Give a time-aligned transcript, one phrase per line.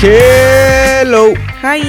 [0.00, 1.32] Hello.
[1.62, 1.82] Hi.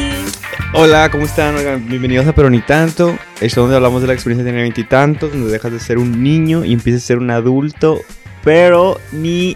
[0.74, 1.56] Hola, ¿cómo están?
[1.56, 3.16] Oigan, bienvenidos a Pero Ni Tanto.
[3.40, 6.66] Es donde hablamos de la experiencia de tener veintitantos, donde dejas de ser un niño
[6.66, 8.00] y empiezas a ser un adulto,
[8.44, 9.56] pero ni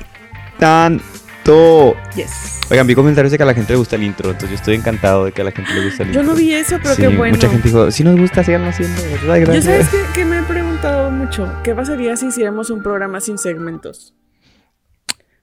[0.60, 1.96] tanto.
[2.16, 2.60] Yes.
[2.70, 4.76] Oigan, vi comentarios de que a la gente le gusta el intro, entonces yo estoy
[4.76, 6.34] encantado de que a la gente le gusta el Yo intro.
[6.36, 7.36] no vi eso, pero Sí, qué bueno.
[7.36, 9.02] Mucha gente dijo, si nos gusta, síganlo haciendo.
[9.02, 9.52] ¿verdad?
[9.52, 13.40] Yo sabes que, que me he preguntado mucho, ¿qué pasaría si hiciéramos un programa sin
[13.40, 14.14] segmentos?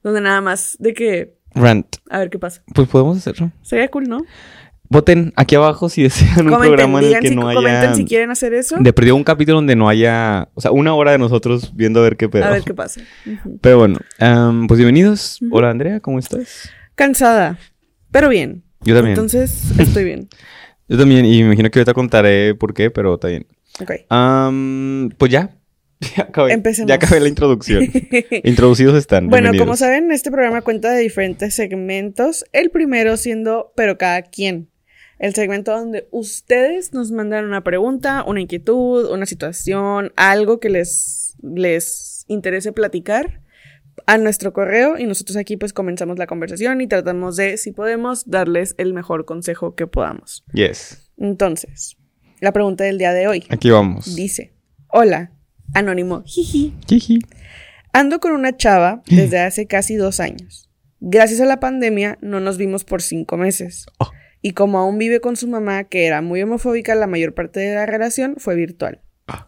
[0.04, 1.96] Donde nada más de que, Rant.
[2.08, 2.62] a ver qué pasa.
[2.74, 3.50] Pues podemos hacerlo.
[3.62, 4.24] Sería cool, ¿no?
[4.88, 7.94] Voten aquí abajo si desean un comenten, programa en el que si, no comenten haya...
[7.94, 8.76] si quieren hacer eso.
[8.80, 10.48] De perdido un capítulo donde no haya...
[10.54, 12.44] O sea, una hora de nosotros viendo a ver qué pedo.
[12.44, 13.00] A ver qué pasa.
[13.60, 13.98] Pero bueno,
[14.66, 15.38] pues bienvenidos.
[15.52, 16.70] Hola Andrea, ¿cómo estás?
[16.96, 17.56] Cansada,
[18.10, 18.64] pero bien.
[18.80, 19.12] Yo también.
[19.12, 20.28] Entonces, estoy bien.
[20.88, 23.46] Yo también, y me imagino que ahorita contaré por qué, pero está bien.
[23.80, 23.92] Ok.
[25.16, 25.50] Pues ya.
[26.16, 26.52] Ya acabé.
[26.52, 26.88] Empecemos.
[26.88, 27.84] Ya acabé la introducción.
[28.44, 29.28] Introducidos están.
[29.28, 32.44] Bueno, como saben, este programa cuenta de diferentes segmentos.
[32.52, 34.70] El primero siendo, pero cada quien.
[35.18, 41.36] El segmento donde ustedes nos mandan una pregunta, una inquietud, una situación, algo que les,
[41.42, 43.42] les interese platicar
[44.06, 48.30] a nuestro correo y nosotros aquí pues comenzamos la conversación y tratamos de, si podemos,
[48.30, 50.42] darles el mejor consejo que podamos.
[50.54, 51.10] Yes.
[51.18, 51.98] Entonces,
[52.40, 54.16] la pregunta del día de hoy Aquí vamos.
[54.16, 54.54] dice,
[54.88, 55.32] hola,
[55.74, 56.74] anónimo, jiji.
[56.86, 57.18] Jiji.
[57.92, 60.68] Ando con una chava desde hace casi dos años.
[61.00, 63.86] Gracias a la pandemia no nos vimos por cinco meses.
[63.98, 64.10] Oh.
[64.42, 67.74] Y como aún vive con su mamá, que era muy homofóbica, la mayor parte de
[67.74, 69.00] la relación fue virtual.
[69.26, 69.46] Ah.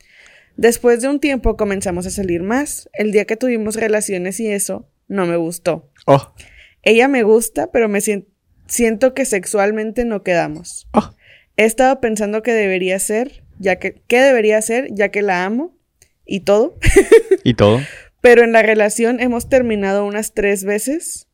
[0.56, 2.90] Después de un tiempo comenzamos a salir más.
[2.92, 5.90] El día que tuvimos relaciones y eso, no me gustó.
[6.06, 6.34] Oh.
[6.82, 8.26] Ella me gusta, pero me sien-
[8.66, 10.88] siento que sexualmente no quedamos.
[10.92, 11.14] Oh.
[11.56, 15.78] He estado pensando que debería ser, ya que, ¿qué debería ser, ya que la amo?
[16.24, 16.78] Y todo.
[17.44, 17.80] Y todo.
[18.20, 21.26] Pero en la relación hemos terminado unas tres veces.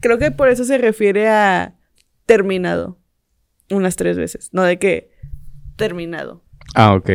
[0.00, 1.78] Creo que por eso se refiere a
[2.26, 2.98] terminado.
[3.70, 4.50] Unas tres veces.
[4.52, 5.10] No de que
[5.76, 6.44] terminado.
[6.74, 7.10] Ah, ok.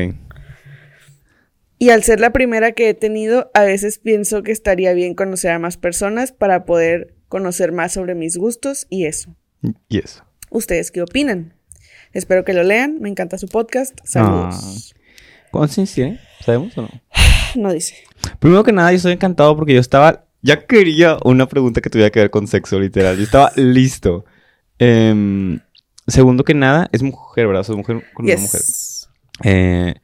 [1.78, 5.52] Y al ser la primera que he tenido, a veces pienso que estaría bien conocer
[5.52, 9.36] a más personas para poder conocer más sobre mis gustos y eso.
[9.88, 10.26] Y eso.
[10.50, 11.54] ¿Ustedes qué opinan?
[12.12, 13.00] Espero que lo lean.
[13.00, 13.98] Me encanta su podcast.
[14.04, 14.96] Saludos.
[15.52, 16.20] ¿Cuántos años tiene?
[16.42, 16.90] ¿Sabemos o no?
[17.56, 17.96] No dice.
[18.40, 20.26] Primero que nada, yo estoy encantado porque yo estaba.
[20.42, 23.18] Ya quería una pregunta que tuviera que ver con sexo, literal.
[23.18, 24.26] Yo estaba listo.
[24.78, 25.60] Em,
[26.08, 27.64] segundo que nada, es mujer, ¿verdad?
[27.64, 28.62] Soy mujer con una mujer.
[29.44, 29.96] Eh,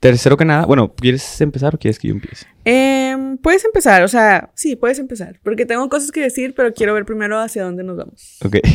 [0.00, 2.46] tercero que nada, bueno, ¿quieres empezar o quieres que yo empiece?
[2.64, 5.38] Em, puedes empezar, o sea, sí, puedes empezar.
[5.44, 8.38] Porque tengo cosas que decir, pero quiero ver primero hacia dónde nos vamos.
[8.44, 8.56] Ok.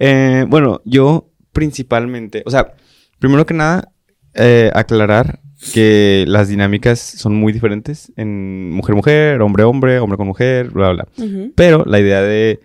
[0.00, 2.72] Eh, bueno, yo principalmente, o sea,
[3.18, 3.90] primero que nada,
[4.38, 5.40] eh, aclarar
[5.72, 11.08] que las dinámicas son muy diferentes en mujer-mujer, hombre-hombre, hombre con mujer, bla, bla.
[11.56, 12.60] Pero la idea de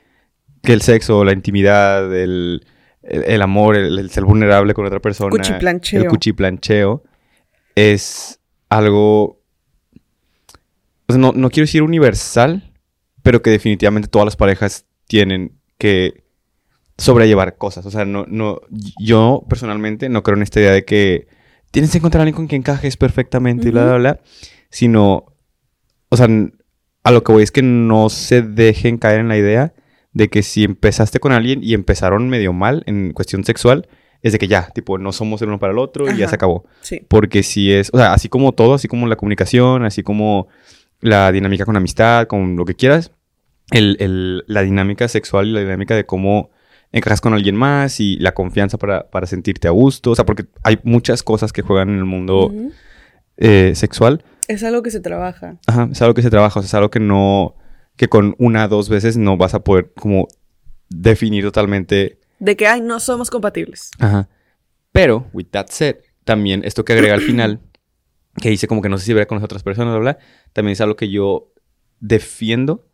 [0.61, 2.65] que el sexo, la intimidad, el,
[3.01, 6.01] el- el amor, el, el ser vulnerable con otra persona, Cuchiplancheo.
[6.03, 7.03] el cuchiplancheo,
[7.75, 9.39] es algo,
[11.09, 12.71] sea, no, no quiero decir universal,
[13.23, 16.23] pero que definitivamente todas las parejas tienen que
[16.97, 17.85] sobrellevar cosas.
[17.85, 18.61] O sea, no, no,
[18.99, 21.27] yo personalmente no creo en esta idea de que
[21.73, 24.19] tienes que encontrar a alguien con quien encajes perfectamente y bla, bla, bla,
[24.69, 25.25] sino,
[26.09, 26.27] o sea,
[27.03, 29.73] a lo que voy es que no se dejen caer en la idea
[30.13, 33.87] de que si empezaste con alguien y empezaron medio mal en cuestión sexual,
[34.21, 36.35] es de que ya, tipo, no somos el uno para el otro y ya se
[36.35, 36.63] acabó.
[36.81, 37.01] Sí.
[37.09, 40.47] Porque si es, o sea, así como todo, así como la comunicación, así como
[41.01, 43.11] la dinámica con amistad, con lo que quieras,
[43.71, 46.51] el, el- la dinámica sexual y la dinámica de cómo
[46.93, 50.45] encajas con alguien más y la confianza para, para sentirte a gusto, o sea, porque
[50.63, 52.53] hay muchas cosas que juegan en el mundo
[53.35, 54.23] eh, sexual.
[54.47, 55.57] Es algo que se trabaja.
[55.67, 57.55] Ajá, es algo que se trabaja, o sea, es algo que no,
[57.97, 60.27] que con una o dos veces no vas a poder como
[60.87, 63.89] definir totalmente De que, ay, no somos compatibles.
[63.99, 64.29] Ajá.
[64.91, 67.59] Pero, with that said, también esto que agrega al final,
[68.39, 70.17] que dice como que no sé si verá con las otras personas, bla, bla,
[70.53, 71.51] también es algo que yo
[71.99, 72.87] defiendo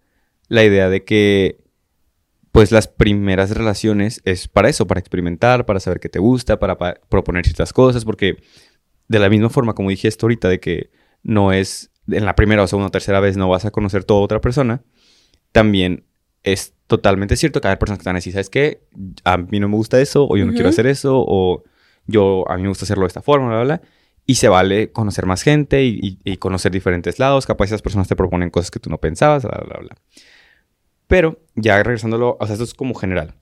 [0.47, 1.59] la idea de que,
[2.51, 6.77] pues, las primeras relaciones es para eso, para experimentar, para saber qué te gusta, para,
[6.77, 8.37] pa- proponer ciertas cosas, porque
[9.07, 10.89] de la misma forma, como dije esto ahorita, de que
[11.23, 14.21] no es en la primera o segunda o tercera vez no vas a conocer toda
[14.21, 14.81] otra persona,
[15.51, 16.05] también
[16.43, 18.81] es totalmente cierto que hay personas que están así, ¿sabes qué?
[19.23, 21.63] A mí no me gusta eso, o yo no quiero hacer eso, o
[22.07, 23.81] yo, a mí me gusta hacerlo de esta forma, bla, bla, bla.
[24.25, 27.45] Y se vale conocer más gente y, y- y conocer diferentes lados.
[27.47, 29.95] Capaz esas personas te proponen cosas que tú no pensabas, bla, bla, bla.
[31.09, 33.33] Pero ya regresándolo, o sea, esto es como general.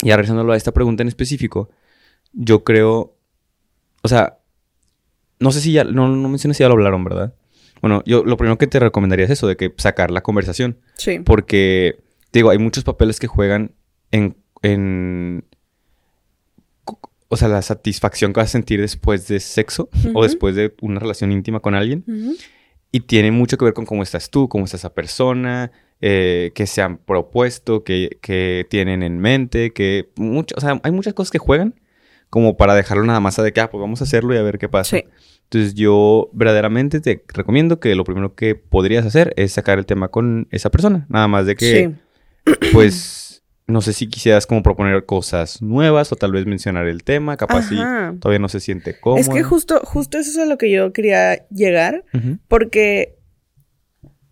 [0.00, 1.68] Ya regresándolo a esta pregunta en específico,
[2.32, 3.18] yo creo,
[4.02, 4.38] o sea,
[5.38, 7.34] no sé si ya, no, no mencioné si ya lo hablaron, ¿verdad?
[7.82, 10.78] Bueno, yo lo primero que te recomendaría es eso, de que sacar la conversación.
[10.94, 11.18] Sí.
[11.18, 13.72] Porque, te digo, hay muchos papeles que juegan
[14.10, 15.44] en, en
[17.28, 21.00] o sea, la satisfacción que vas a sentir después de sexo o después de una
[21.00, 22.02] relación íntima con alguien.
[22.90, 26.66] Y tiene mucho que ver con cómo estás tú, cómo está esa persona, eh, que
[26.66, 31.30] se han propuesto, que, que tienen en mente, que mucho, o sea, hay muchas cosas
[31.30, 31.74] que juegan
[32.30, 34.42] como para dejarlo nada más a de que, ah, pues vamos a hacerlo y a
[34.42, 34.96] ver qué pasa.
[34.96, 35.04] Sí.
[35.44, 40.08] Entonces yo verdaderamente te recomiendo que lo primero que podrías hacer es sacar el tema
[40.08, 41.06] con esa persona.
[41.08, 41.92] Nada más de que,
[42.44, 42.60] Sí.
[42.72, 47.36] pues, no sé si quisieras como proponer cosas nuevas o tal vez mencionar el tema,
[47.36, 47.76] capaz si
[48.20, 49.20] todavía no se siente cómodo.
[49.20, 52.04] Es que justo, justo eso es a lo que yo quería llegar.
[52.12, 52.38] Ujú.
[52.48, 53.16] Porque,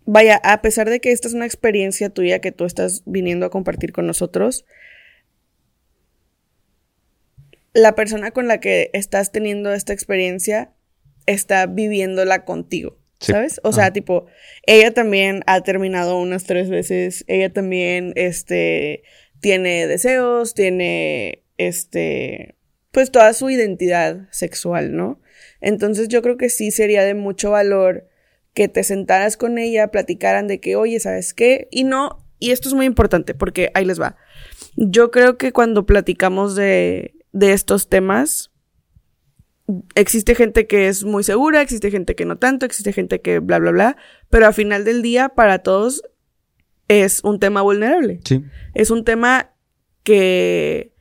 [0.05, 3.49] vaya, a pesar de que esta es una experiencia tuya que tú estás viniendo a
[3.49, 4.65] compartir con nosotros,
[7.73, 10.73] la persona con la que estás teniendo esta experiencia
[11.25, 12.99] está viviéndola contigo.
[13.19, 13.61] ¿Sabes?
[13.63, 13.93] O sea, Ajá.
[13.93, 14.25] tipo,
[14.63, 19.03] ella también ha terminado unas tres veces, ella también, este,
[19.39, 22.55] tiene deseos, tiene, este,
[22.91, 25.21] pues toda su identidad sexual, ¿no?
[25.61, 28.09] Entonces yo creo que sí sería de mucho valor
[28.53, 31.67] que te sentaras con ella, platicaran de que, oye, ¿sabes qué?
[31.71, 34.15] Y no, y esto es muy importante porque ahí les va.
[34.75, 38.51] Yo creo que cuando platicamos de, de estos temas,
[39.95, 43.59] existe gente que es muy segura, existe gente que no tanto, existe gente que bla,
[43.59, 43.97] bla, bla,
[44.29, 46.03] pero al final del día, para todos,
[46.87, 48.19] es un tema vulnerable.
[48.23, 48.43] Sí.
[48.73, 49.51] Es un tema
[50.03, 50.92] que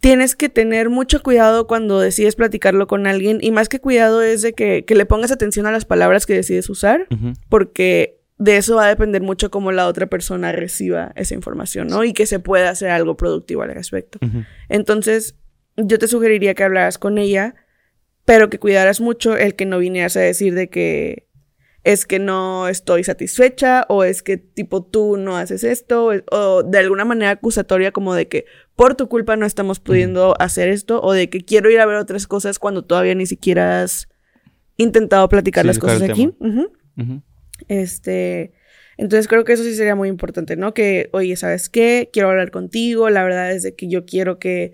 [0.00, 4.42] tienes que tener mucho cuidado cuando decides platicarlo con alguien y más que cuidado es
[4.42, 7.06] de que, que le pongas atención a las palabras que decides usar
[7.48, 12.04] porque de eso va a depender mucho cómo la otra persona reciba esa información, ¿no?
[12.04, 14.18] Y que se pueda hacer algo productivo al respecto.
[14.70, 15.36] Entonces,
[15.76, 17.54] yo te sugeriría que hablaras con ella,
[18.24, 21.28] pero que cuidaras mucho el que no vinieras a decir de que
[21.84, 26.78] es que no estoy satisfecha o es que tipo tú no haces esto o de
[26.78, 28.44] alguna manera acusatoria como de que
[28.80, 31.96] por tu culpa no estamos pudiendo hacer esto o de que quiero ir a ver
[31.96, 34.08] otras cosas cuando todavía ni siquiera has
[34.78, 36.30] intentado platicar Sí, las cosas aquí.
[37.68, 38.54] Este,
[38.96, 40.72] entonces creo que eso sí sería muy importante, ¿no?
[40.72, 42.08] Que, oye, ¿sabes qué?
[42.10, 44.72] Quiero hablar contigo, la verdad es de que yo quiero que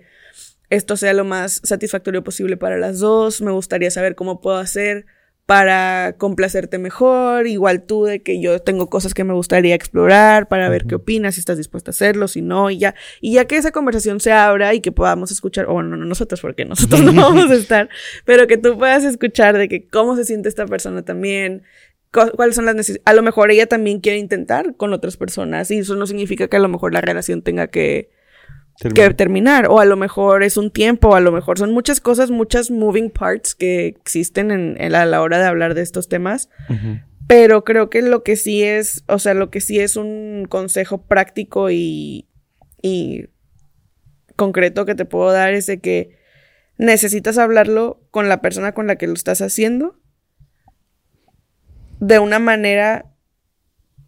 [0.69, 5.05] esto sea lo más satisfactorio posible para las dos, me gustaría saber cómo puedo hacer
[5.47, 10.67] para complacerte mejor, igual tú de que yo tengo cosas que me gustaría explorar para
[10.67, 13.55] ver qué opinas, si estás dispuesta a hacerlo, si no, y ya, y ya que
[13.55, 17.13] esa conversación se abra y que podamos escuchar, o bueno, no nosotros, porque nosotros no
[17.15, 17.87] vamos a estar,
[18.25, 21.63] pero que tú puedas escuchar de que cómo se siente esta persona también,
[22.11, 23.03] cu- cuáles son las necesidades.
[23.05, 26.57] A lo mejor ella también quiere intentar con otras personas y eso no significa que
[26.57, 28.09] a lo mejor la relación tenga que,
[28.79, 29.15] que Termina.
[29.17, 32.29] terminar o a lo mejor es un tiempo, o a lo mejor son muchas cosas,
[32.29, 36.07] muchas moving parts que existen en, en la- a la hora de hablar de estos
[36.09, 36.49] temas.
[37.27, 41.01] Pero creo que lo que sí es, o sea, lo que sí es un consejo
[41.07, 42.27] práctico y,
[42.81, 43.25] y
[44.35, 46.15] concreto que te puedo dar es de que
[46.77, 49.99] necesitas hablarlo con la persona con la que lo estás haciendo
[51.99, 53.05] de una manera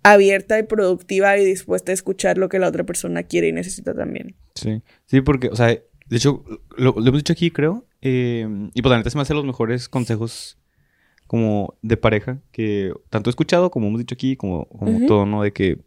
[0.04, 3.94] abierta y productiva y dispuesta a escuchar lo que la otra persona quiere y necesita
[3.94, 4.36] también.
[4.56, 5.84] Sí, sí, porque, o sea, de
[6.18, 6.44] hecho,
[6.78, 7.86] lo, lo hemos dicho aquí, creo.
[8.02, 10.58] eh, y pues la neta se me hacen los mejores consejos
[11.28, 15.44] como de pareja que tanto he escuchado como hemos dicho aquí, como, como todo, ¿no?
[15.44, 15.80] De que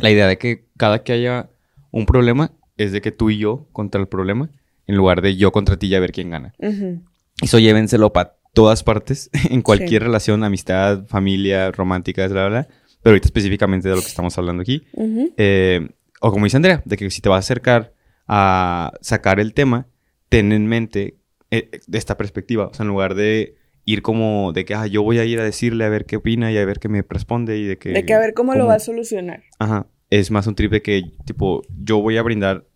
[0.00, 1.50] la idea de que cada que haya
[1.92, 4.50] un problema es de que tú y yo contra el problema,
[4.86, 6.52] en lugar de yo contra ti y a ver quién gana.
[6.58, 7.02] Ujú.
[7.42, 10.06] Eso llévenselo para todas partes, en cualquier Sí.
[10.06, 12.68] relación, amistad, familia, romántica, bla, bla, bla.
[13.02, 14.84] Pero ahorita específicamente de lo que estamos hablando aquí.
[14.92, 15.32] Ujú.
[15.36, 15.88] Eh,
[16.20, 17.92] o como dice Andrea, de que si te vas a acercar
[18.26, 19.86] a sacar el tema,
[20.28, 21.16] ten en mente
[21.50, 22.66] eh, de esta perspectiva.
[22.66, 25.44] O sea, en lugar de ir como de que, ah, yo voy a ir a
[25.44, 27.90] decirle a ver qué opina y a ver qué me responde y de que...
[27.90, 29.44] De que a ver cómo, lo va a solucionar.
[29.60, 29.86] Ajá.
[30.10, 32.66] Es más un trip de que, tipo, yo voy a brindar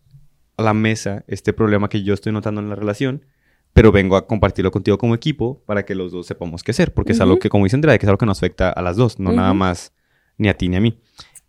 [0.57, 3.25] a la mesa este problema que yo estoy notando en la relación,
[3.73, 7.12] pero vengo a compartirlo contigo como equipo para que los dos sepamos qué hacer, porque
[7.12, 9.19] es algo que, como dice Andrea, que es algo que nos afecta a las dos,
[9.19, 9.59] no nada Ujú.
[9.59, 9.93] más
[10.41, 10.99] ni a ti ni a mí.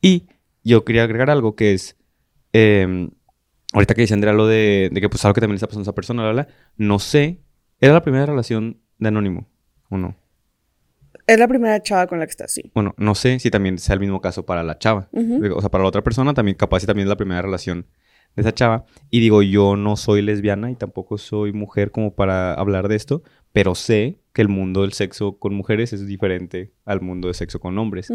[0.02, 0.28] Y
[0.64, 1.98] yo quería agregar algo que es,
[2.54, 3.10] eh,
[3.74, 5.82] ahorita que dice Andrea lo de, de que pues algo que también le está pasando
[5.82, 7.42] a esa persona, bla, bla, bla, no sé,
[7.80, 9.48] ¿era la primera relación de Anónimo
[9.90, 10.16] o no?
[11.26, 12.72] Es la primera chava con la que estás, sí.
[12.74, 15.08] Bueno, no sé si también sea el mismo caso para la chava.
[15.14, 17.86] O sea, para la otra persona también, capaz si también es la primera relación
[18.36, 18.86] de esa chava.
[19.10, 23.24] Y digo, yo no soy lesbiana y tampoco soy mujer como para hablar de esto,
[23.54, 27.60] pero sé que el mundo del sexo con mujeres es diferente al mundo del sexo
[27.60, 28.10] con hombres.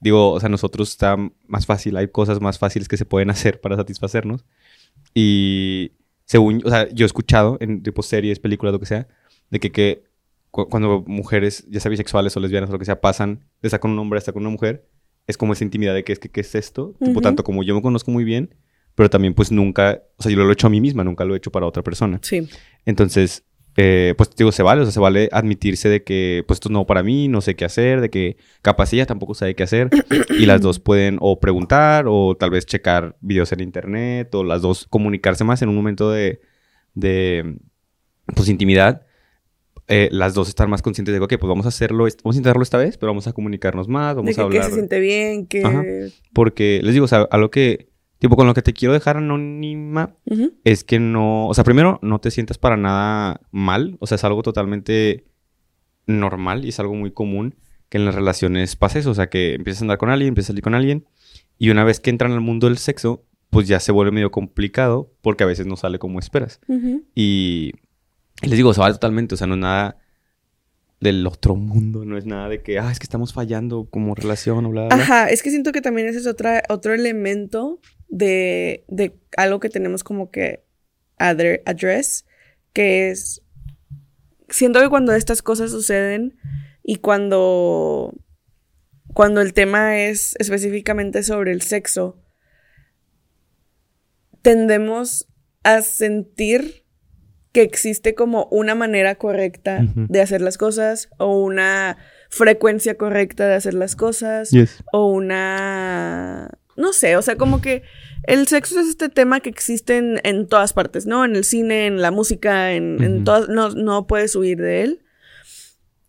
[0.00, 3.60] Digo, o sea, nosotros está más fácil, hay cosas más fáciles que se pueden hacer
[3.60, 4.44] para satisfacernos.
[5.14, 5.92] Y
[6.24, 9.08] según, o sea, yo he escuchado en tipo series, películas, lo que sea,
[9.50, 10.04] de que, que
[10.50, 13.80] cu- cuando mujeres, ya sea bisexuales o lesbianas o lo que sea, pasan de estar
[13.80, 14.88] con un hombre a estar con una mujer,
[15.26, 16.94] es como esa intimidad de que es que qué es esto.
[17.04, 18.54] Tipo, tanto como yo me conozco muy bien,
[18.94, 21.34] pero también pues nunca, o sea, yo lo he hecho a mí misma, nunca lo
[21.34, 22.18] he hecho para otra persona.
[22.22, 22.48] Sí.
[22.84, 23.44] Entonces,
[23.76, 26.72] eh, pues digo, se vale, o sea, se vale admitirse de que pues esto es
[26.72, 29.88] nuevo para mí, no sé qué hacer, de que capaz tampoco sabe qué hacer
[30.30, 34.62] y las dos pueden o preguntar o tal vez checar videos en internet o las
[34.62, 36.40] dos comunicarse más en un momento de,
[36.94, 37.56] de
[38.34, 39.06] pues intimidad.
[39.92, 42.38] Eh, las dos estar más conscientes de que, ok, pues vamos a hacerlo, vamos a
[42.38, 44.70] intentarlo esta vez, pero vamos a comunicarnos más, vamos de que, a que hablar.
[44.70, 45.64] se siente bien, que...
[45.64, 45.82] Ajá.
[46.32, 47.89] Porque les digo, o sea, algo que,
[48.20, 50.14] tipo, con lo que te quiero dejar anónima
[50.62, 54.24] es que no, o sea, primero, no te sientas para nada mal, o sea, es
[54.24, 55.24] algo totalmente
[56.06, 57.56] normal y es algo muy común
[57.88, 60.50] que en las relaciones pase eso, o sea, que empiezas a andar con alguien, empiezas
[60.50, 61.06] a salir con alguien
[61.58, 65.10] y una vez que entran al mundo del sexo, pues ya se vuelve medio complicado
[65.22, 66.60] porque a veces no sale como esperas.
[67.14, 67.72] Y,
[68.42, 69.96] y les digo, se vale totalmente, o sea, no es nada
[71.00, 74.66] del otro mundo, no es nada de que, ah, es que estamos fallando como relación
[74.66, 75.04] o bla, bla, bla.
[75.04, 79.70] Ajá, es que siento que también ese es otra, otro elemento de, de algo que
[79.70, 80.64] tenemos como que
[81.16, 82.26] address,
[82.72, 83.42] que es,
[84.48, 86.38] siento que cuando estas cosas suceden
[86.82, 88.12] y cuando,
[89.14, 92.22] cuando el tema es específicamente sobre el sexo,
[94.42, 95.28] tendemos
[95.62, 96.84] a sentir
[97.52, 101.98] que existe como una manera correcta de hacer las cosas o una
[102.30, 104.82] frecuencia correcta de hacer las cosas Yes.
[104.92, 106.59] o una...
[106.80, 107.82] No sé, o sea, como que
[108.24, 111.24] el sexo es este tema que existe en, en todas partes, ¿no?
[111.24, 113.48] En el cine, en la música, en, en todas...
[113.48, 115.02] No, no puedes huir de él.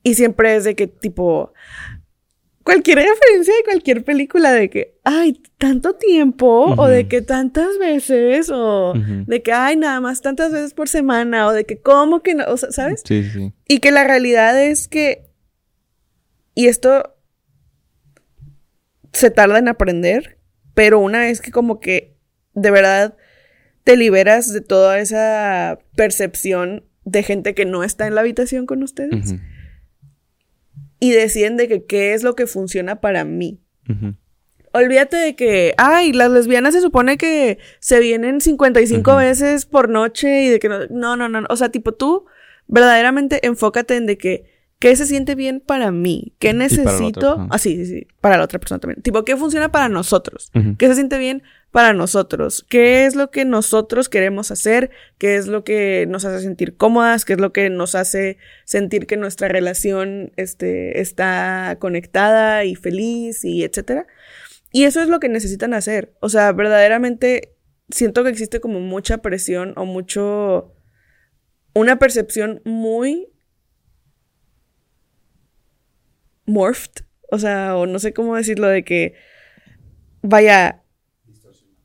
[0.04, 1.54] Y siempre es de que tipo...
[2.64, 8.52] Cualquier referencia de cualquier película de que, ay, tanto tiempo, o de que tantas veces,
[8.54, 12.36] o de que, ay, nada más tantas veces por semana, o de que, ¿cómo que
[12.36, 12.44] no?
[12.48, 13.02] O sea, ¿sabes?
[13.04, 13.52] Sí, sí.
[13.68, 15.26] Y que la realidad es que,
[16.54, 17.16] y esto
[19.12, 20.38] se tarda en aprender,
[20.82, 22.18] pero una vez que como que
[22.56, 23.16] de verdad
[23.84, 28.82] te liberas de toda esa percepción de gente que no está en la habitación con
[28.82, 29.36] ustedes
[31.00, 33.62] y deciden de que qué es lo que funciona para mí.
[34.74, 39.20] Olvídate de que, ay, las lesbianas se supone que se vienen 55 Ujú.
[39.20, 42.26] veces por noche y de que no, no, no, no, o sea, tipo tú
[42.66, 44.46] verdaderamente enfócate en de que
[44.82, 47.48] qué se siente bien para mí, qué necesito, persona.
[47.52, 50.88] ah, sí, sí, sí, para la otra persona también, tipo, qué funciona para nosotros, qué
[50.88, 55.64] se siente bien para nosotros, qué es lo que nosotros queremos hacer, qué es lo
[55.64, 60.32] que nos hace sentir cómodas, qué es lo que nos hace sentir que nuestra relación
[60.36, 64.08] este, está conectada y feliz y etcétera.
[64.72, 66.16] Y eso es lo que necesitan hacer.
[66.22, 67.54] O sea, verdaderamente
[67.90, 70.74] siento que existe como mucha presión o mucho...
[71.76, 73.28] una percepción muy
[76.52, 77.06] morphed.
[77.32, 79.16] O sea, o no sé cómo decirlo, de que
[80.22, 80.84] vaya...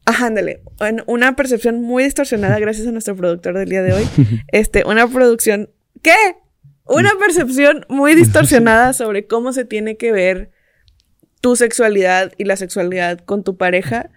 [0.04, 0.62] Ajá, ándale.
[0.80, 4.08] En Una percepción muy distorsionada gracias a nuestro productor del día de hoy.
[4.52, 5.70] Este, una producción...
[6.02, 6.14] ¿Qué?
[6.84, 10.50] Una percepción muy distorsionada sobre cómo se tiene que ver
[11.40, 14.10] tu sexualidad y la sexualidad con tu pareja.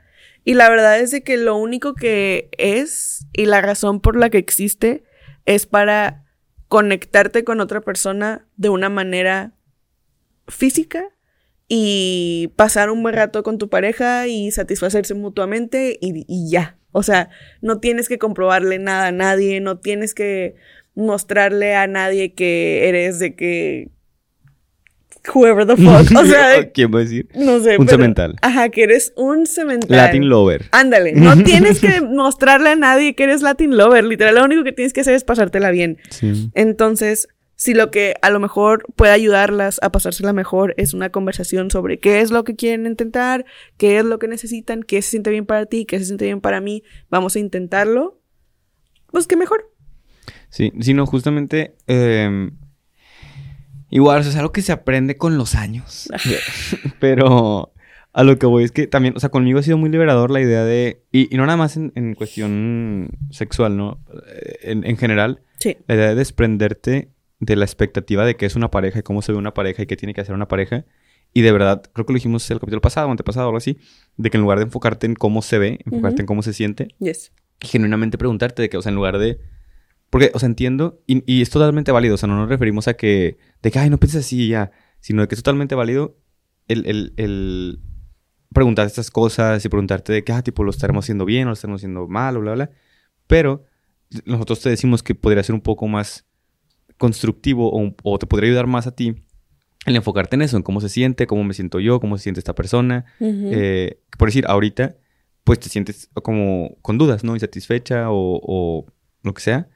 [0.44, 4.30] Y la verdad es de que lo único que es y la razón por la
[4.30, 5.04] que existe
[5.46, 6.26] es para
[6.68, 9.54] conectarte con otra persona de una manera
[10.50, 11.04] física
[11.68, 16.78] y pasar un buen rato con tu pareja y satisfacerse mutuamente y, y ya.
[16.92, 17.30] O sea,
[17.62, 20.56] no tienes que comprobarle nada a nadie, no tienes que
[20.96, 23.90] mostrarle a nadie que eres de que
[25.34, 26.18] whoever the fuck.
[26.18, 27.28] O sea, ¿Quién va a decir?
[27.36, 27.78] no sé.
[27.78, 28.36] Un pero- cemental.
[28.42, 29.96] Ajá, que eres un cemental.
[29.96, 30.66] Latin lover.
[30.72, 34.04] Ándale, no tienes que mostrarle a nadie que eres Latin lover.
[34.04, 35.98] Literal, lo único que tienes que hacer es pasártela bien.
[36.10, 36.50] Sí.
[36.56, 37.28] Entonces,
[37.62, 42.00] si lo que a lo mejor puede ayudarlas a pasársela mejor es una conversación sobre
[42.00, 43.44] qué es lo que quieren intentar,
[43.76, 46.40] qué es lo que necesitan, qué se siente bien para ti, qué se siente bien
[46.40, 48.22] para mí, vamos a intentarlo,
[49.12, 49.70] pues qué mejor.
[50.50, 51.76] Sí, sino justamente.
[51.88, 52.50] eh,
[53.90, 56.08] igual, o sea, es algo que se aprende con los años.
[57.00, 57.74] Pero
[58.14, 60.40] a lo que voy es que también, o sea, conmigo ha sido muy liberador la
[60.42, 61.04] idea de.
[61.12, 64.00] Y, y no nada más en, en cuestión sexual, ¿no?
[64.28, 65.76] Eh, En, en general, Sí.
[65.88, 69.32] la idea de desprenderte de la expectativa de qué es una pareja y cómo se
[69.32, 70.86] ve una pareja y qué tiene que hacer una pareja.
[71.34, 73.78] Y de verdad, creo que lo dijimos el capítulo pasado, antepasado, algo así,
[74.18, 76.88] de que en lugar de enfocarte en cómo se ve, enfocarte en cómo se siente,
[77.00, 77.32] Yes.
[77.62, 79.40] y genuinamente preguntarte de que, o sea, en lugar de...
[80.10, 82.96] Porque, o sea, entiendo, y, y es totalmente válido, o sea, no nos referimos a
[82.96, 86.18] que, de que, ay, no pienses así ya, sino de que es totalmente válido
[86.68, 87.80] el, el, el
[88.52, 91.54] preguntar estas cosas y preguntarte de que, ah, tipo, lo estaremos haciendo bien o lo
[91.54, 92.72] estaremos haciendo mal o bla, bla.
[93.28, 93.66] Pero
[94.26, 96.26] nosotros te decimos que podría ser un poco más
[97.00, 99.16] constructivo o, o te podría ayudar más a ti
[99.88, 102.40] el enfocarte en eso, en cómo se siente, cómo me siento yo, cómo se siente
[102.40, 103.06] esta persona.
[103.20, 103.50] Ujú.
[103.52, 104.98] Eh, por decir, ahorita,
[105.44, 107.34] pues te sientes como con dudas, ¿no?
[107.34, 108.86] Insatisfecha o, o
[109.24, 109.70] lo que sea.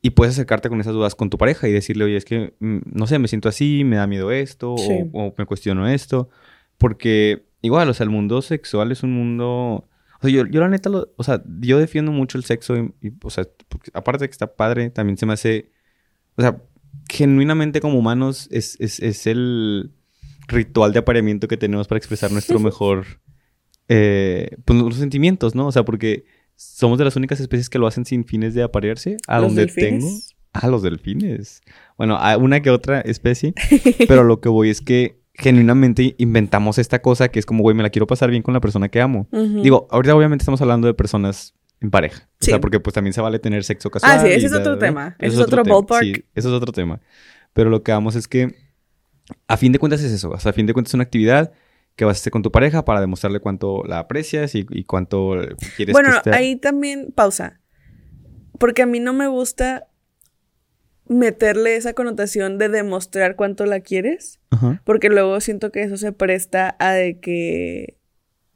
[0.00, 2.78] Y puedes acercarte con esas dudas con tu pareja y decirle, oye, es que, mm,
[2.92, 4.92] no sé, me siento así, me da miedo esto, Sí.
[5.12, 6.30] o, o me cuestiono esto.
[6.78, 9.88] Porque igual, o sea, el mundo sexual es un mundo...
[10.20, 12.92] O sea, yo, yo la neta, lo- o sea, yo defiendo mucho el sexo y,
[13.08, 15.72] y, o sea, porque aparte de que está padre, también se me hace...
[16.38, 16.62] O sea,
[17.10, 19.90] genuinamente como humanos es, es, es el
[20.46, 23.04] ritual de apareamiento que tenemos para expresar nuestro mejor...
[23.88, 25.66] eh, pues sentimientos, ¿no?
[25.66, 26.24] O sea, porque
[26.56, 29.16] somos de las únicas especies que lo hacen sin fines de aparearse.
[29.26, 30.00] A ¿Los donde delfines?
[30.04, 30.18] tengo...
[30.52, 31.60] Ah, los delfines.
[31.96, 33.52] Bueno, a una que otra especie.
[34.08, 37.82] pero lo que voy es que genuinamente inventamos esta cosa que es como, güey, me
[37.82, 39.28] la quiero pasar bien con la persona que amo.
[39.30, 42.28] Digo, ahorita obviamente estamos hablando de personas en pareja.
[42.40, 42.50] Sí.
[42.50, 44.12] O sea, porque pues también se vale tener sexo casual.
[44.18, 45.16] Ah, sí, ese es otro tema.
[45.18, 46.02] Ese es otro ballpark.
[46.04, 47.00] Sí, eso es otro tema.
[47.52, 48.54] Pero lo que vamos es que
[49.46, 50.30] a fin de cuentas es eso.
[50.30, 51.52] O sea, a fin de cuentas es una actividad
[51.96, 55.34] que vas a hacer con tu pareja para demostrarle cuánto la aprecias y, y cuánto
[55.76, 56.30] quieres Bueno, que no, esté.
[56.34, 57.60] ahí también pausa.
[58.58, 59.88] Porque a mí no me gusta
[61.08, 64.40] meterle esa connotación de demostrar cuánto la quieres.
[64.50, 64.82] Ajá.
[64.84, 67.96] Porque luego siento que eso se presta a de que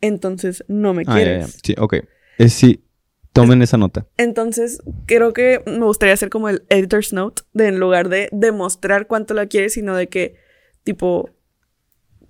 [0.01, 1.25] entonces no me Ah, ya, ya.
[1.25, 1.59] quieres.
[1.63, 1.95] Sí, ok.
[2.39, 2.85] Eh, sí,
[3.33, 4.07] tomen esa nota.
[4.17, 9.07] Entonces, creo que me gustaría hacer como el editor's note, de en lugar de demostrar
[9.07, 10.37] cuánto la quieres, sino de que,
[10.85, 11.31] tipo,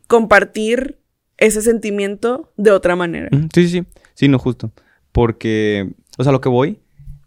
[0.06, 0.98] compartir
[1.38, 3.28] ese sentimiento de otra manera.
[3.54, 3.86] Sí, sí, sí.
[4.14, 4.72] Sí, no, justo.
[5.10, 6.80] Porque, o sea, lo que voy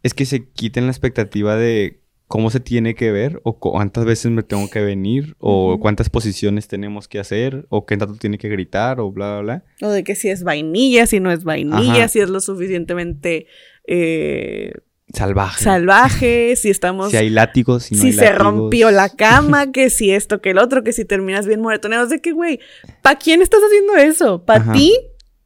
[0.03, 4.03] es que se quiten la expectativa de cómo se tiene que ver o cu- cuántas
[4.05, 8.37] veces me tengo que venir o cuántas posiciones tenemos que hacer o qué tanto tiene
[8.37, 9.41] que gritar o bla, bla,
[9.79, 9.87] bla.
[9.87, 12.07] O de que si es vainilla, si no es vainilla, Ajá.
[12.07, 13.45] si es lo suficientemente
[13.87, 14.71] eh,
[15.13, 15.63] Salvaje.
[15.63, 17.11] salvaje, si estamos...
[17.11, 18.39] si hay látigos, si no si hay se látigos.
[18.43, 22.07] rompió la cama, que si esto, que el otro, que si terminas bien moretoneado.
[22.07, 22.59] De que, güey,
[23.03, 24.43] ¿para quién estás haciendo eso?
[24.43, 24.93] ¿Para ti?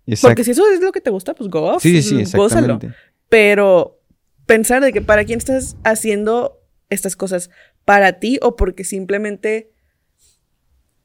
[0.07, 0.29] Exacto.
[0.29, 1.83] Porque si eso es lo que te gusta, pues go off.
[1.83, 2.75] Sí, sí, sí, gózalo.
[2.75, 2.97] exactamente.
[3.27, 3.99] Pero
[4.45, 6.58] pensar de que para quién estás haciendo
[6.89, 7.49] estas cosas,
[7.85, 9.71] para ti o porque simplemente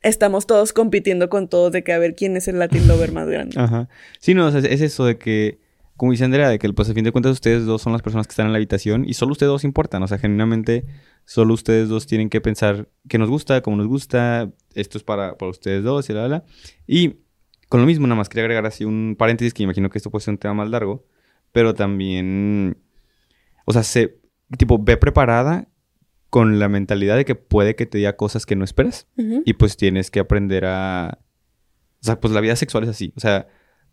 [0.05, 3.27] estamos todos compitiendo con todos de que a ver quién es el Latin Lover más
[3.29, 3.59] grande.
[3.59, 3.89] Ajá.
[4.21, 5.59] Sí, no, o sea, es eso de que,
[5.97, 8.27] como dice Andrea, de que pues a fin de cuentas ustedes dos son las personas
[8.27, 10.03] que están en la habitación y solo ustedes dos importan.
[10.03, 10.85] O sea, genuinamente
[11.25, 15.39] solo ustedes dos tienen que pensar qué nos gusta, cómo nos gusta, esto es para,
[15.39, 16.45] para ustedes dos y la, la.
[16.87, 17.17] Y
[17.69, 20.25] con lo mismo, nada más quería agregar así un paréntesis que imagino que esto puede
[20.25, 21.07] ser un tema más largo,
[21.51, 22.77] pero también,
[23.65, 24.21] o sea, se,
[24.59, 25.69] tipo, ve preparada
[26.35, 29.07] con la mentalidad de que puede que te diga cosas que no esperas.
[29.45, 31.21] Y pues tienes que aprender a...
[32.01, 33.13] O sea, pues la vida sexual es así.
[33.17, 33.47] O sea,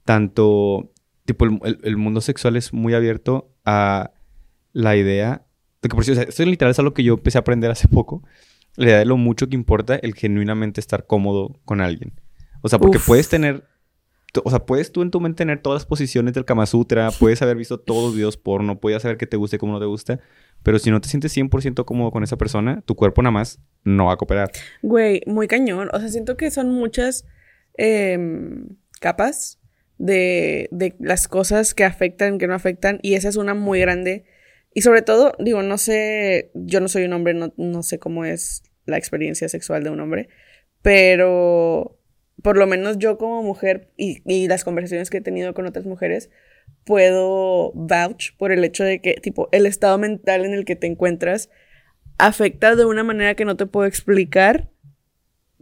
[0.06, 0.92] tanto...
[1.26, 4.10] Tipo, el, el- mundo sexual es muy abierto a
[4.74, 5.46] la idea...
[5.84, 7.70] De que por cierto, o sea, esto literal es algo que yo empecé a aprender
[7.70, 8.24] hace poco.
[8.76, 12.12] La idea de lo mucho que importa el genuinamente estar cómodo con alguien.
[12.64, 13.06] O sea, porque Uf.
[13.06, 13.66] puedes tener...
[14.44, 17.42] O sea, puedes tú en tu mente tener todas las posiciones del Kama Sutra, puedes
[17.42, 19.86] haber visto todos los videos porno, puedes saber qué te gusta y cómo no te
[19.86, 20.20] gusta,
[20.64, 24.06] pero si no te sientes 100% cómodo con esa persona, tu cuerpo nada más no
[24.06, 24.52] va a cooperar.
[24.82, 25.90] Güey, muy cañón.
[25.92, 27.26] O sea, siento que son muchas
[27.76, 28.70] em,
[29.02, 29.60] capas
[29.98, 34.24] de, de las cosas que afectan, que no afectan, y esa es una muy grande.
[34.74, 38.24] Y sobre todo, digo, no sé, yo no soy un hombre, no, no sé cómo
[38.24, 40.30] es la experiencia sexual de un hombre,
[40.82, 42.01] pero
[42.42, 45.86] por lo menos yo como mujer y, y las conversaciones que he tenido con otras
[45.86, 46.30] mujeres,
[46.84, 50.88] puedo vouch por el hecho de que, tipo, el estado mental en el que te
[50.88, 51.50] encuentras
[52.18, 54.70] afecta de una manera que no te puedo explicar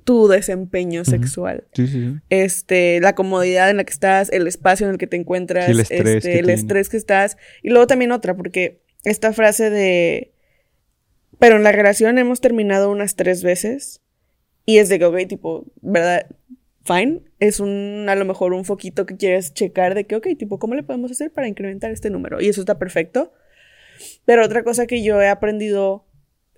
[0.03, 1.67] tu desempeño sexual.
[1.73, 2.15] Sí, sí, sí.
[2.29, 5.71] Este, la comodidad en la que estás, el espacio en el que te encuentras, Sí,
[5.71, 7.37] el estrés este, que el estrés que estás.
[7.61, 10.33] Y luego también otra, porque esta frase de.
[11.37, 14.01] Pero en la relación hemos terminado unas tres veces.
[14.65, 16.27] Y es de que, ok, tipo, ¿verdad?
[16.91, 17.21] Fine.
[17.39, 20.73] Es un, a lo mejor un foquito que quieres checar de que, ok, tipo, ¿cómo
[20.75, 22.41] le podemos hacer para incrementar este número?
[22.41, 23.31] Y eso está perfecto.
[24.25, 26.05] Pero otra cosa que yo he aprendido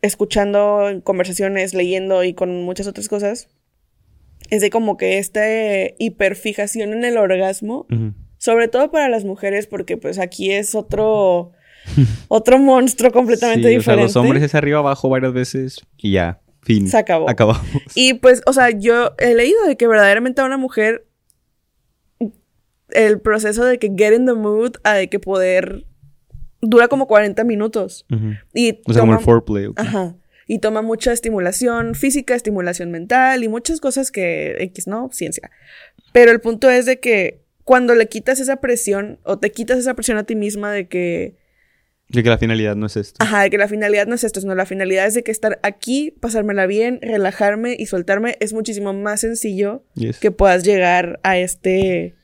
[0.02, 3.50] escuchando conversaciones, leyendo y con muchas otras cosas,
[4.50, 5.44] es de como que esta
[6.00, 8.14] hiperfijación en el orgasmo, Ujú.
[8.38, 11.52] sobre todo para las mujeres, porque pues aquí es otro,
[12.30, 14.04] otro monstruo completamente Sí, O sea, diferente.
[14.04, 16.88] los hombres es arriba abajo varias veces y ya, fin.
[16.88, 17.30] Se acabó.
[17.30, 17.62] Acabamos.
[17.96, 21.06] Y pues, o sea, yo he leído de que verdaderamente a una mujer
[22.90, 25.86] el proceso de que get in the mood a de que poder
[26.62, 28.06] dura como 40 minutos.
[28.54, 29.68] Y O sea, como toma- el foreplay.
[29.78, 30.16] Ajá.
[30.48, 35.10] Y toma mucha estimulación física, estimulación mental y muchas cosas que X, ¿no?
[35.14, 35.50] Ciencia.
[36.12, 39.94] Pero el punto es de que cuando le quitas esa presión o te quitas esa
[39.94, 41.36] presión a ti misma de que,
[42.12, 43.16] De que la finalidad no es esto.
[43.20, 45.60] ajá, de que la finalidad no es esto, sino la finalidad es de que estar
[45.64, 50.20] aquí, pasármela bien, relajarme y soltarme es muchísimo más sencillo Yes.
[50.20, 52.16] que puedas llegar a este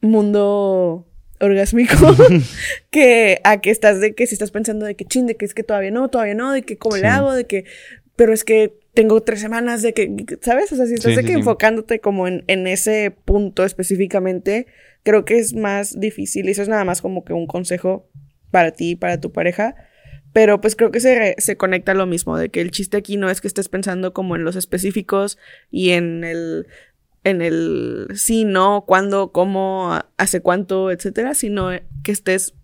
[0.00, 1.06] mundo
[1.40, 1.94] orgásmico
[2.90, 5.54] que a que estás de que si estás pensando de que chin, de que es
[5.54, 7.02] que todavía no, todavía no, de que cómo Sí.
[7.02, 7.64] le hago, de que,
[8.16, 10.70] pero es que tengo tres semanas de que, ¿sabes?
[10.72, 14.66] O sea, si estás Sí, de sí, que enfocándote como en, en ese punto específicamente,
[15.02, 18.08] creo que es más difícil y eso es nada más como que un consejo
[18.54, 19.74] para ti y para tu pareja.
[20.32, 23.16] Pero pues creo que se, se conecta a lo mismo, de que el chiste aquí
[23.16, 25.38] no es que estés pensando como en los específicos
[25.72, 26.68] y en el,
[27.24, 31.70] en el sí, no, cuándo, cómo, hace cuánto, etcétera, sino
[32.04, 32.54] que estés...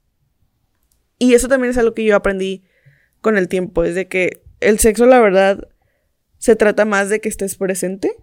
[1.18, 2.62] Y eso también es algo que yo aprendí
[3.20, 5.66] con el tiempo, es de que el sexo, la verdad,
[6.38, 8.14] se trata más de que estés presente.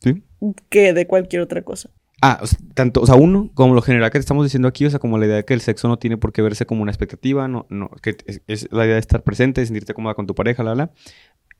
[0.00, 0.22] Sí.
[0.68, 1.90] que de cualquier otra cosa.
[2.26, 4.90] Ah, o sea, tanto, o sea, uno, como lo general que estamos diciendo aquí, o
[4.90, 6.90] sea, como la idea de que el sexo no tiene por qué verse como una
[6.90, 10.26] expectativa, no, no, que es, es la idea de estar presente, de sentirte cómoda con
[10.26, 10.90] tu pareja, la, la.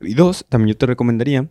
[0.00, 1.48] Y dos, también yo te recomendaría,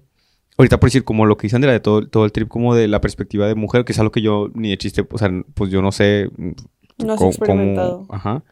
[0.57, 2.87] ahorita por decir, como lo que dice Andrea, de todo, todo el trip como de
[2.87, 5.69] la perspectiva de mujer, que es algo que yo ni de chiste, o sea, pues
[5.71, 6.29] yo no sé.
[6.97, 8.07] No has cómo- experimentado.
[8.07, 8.43] cómo- ajá.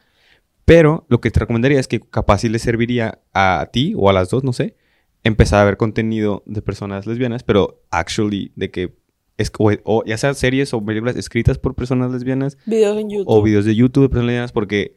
[0.66, 4.14] Pero lo que te recomendaría es que capaz sí le serviría a ti o a
[4.14, 4.76] las dos, no sé,
[5.24, 8.94] empezar a ver contenido de personas lesbianas, pero actually de que
[9.38, 13.26] es o, o ya sea series o películas escritas por personas lesbianas Videos en YouTube.
[13.28, 14.96] o videos de YouTube de personas lesbianas porque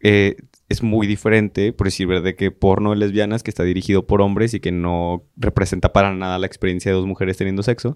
[0.00, 0.36] eh,
[0.68, 4.20] es muy diferente, por decir verdad, de que porno de lesbianas que está dirigido por
[4.20, 7.94] hombres y que no representa para nada la experiencia de dos mujeres teniendo sexo,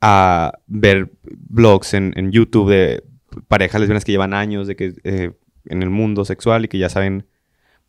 [0.00, 3.04] a ver blogs en, en YouTube de
[3.48, 5.32] parejas lesbianas que llevan años de que eh,
[5.66, 7.26] en el mundo sexual y que ya saben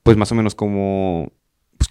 [0.04, 1.32] pues más o menos cómo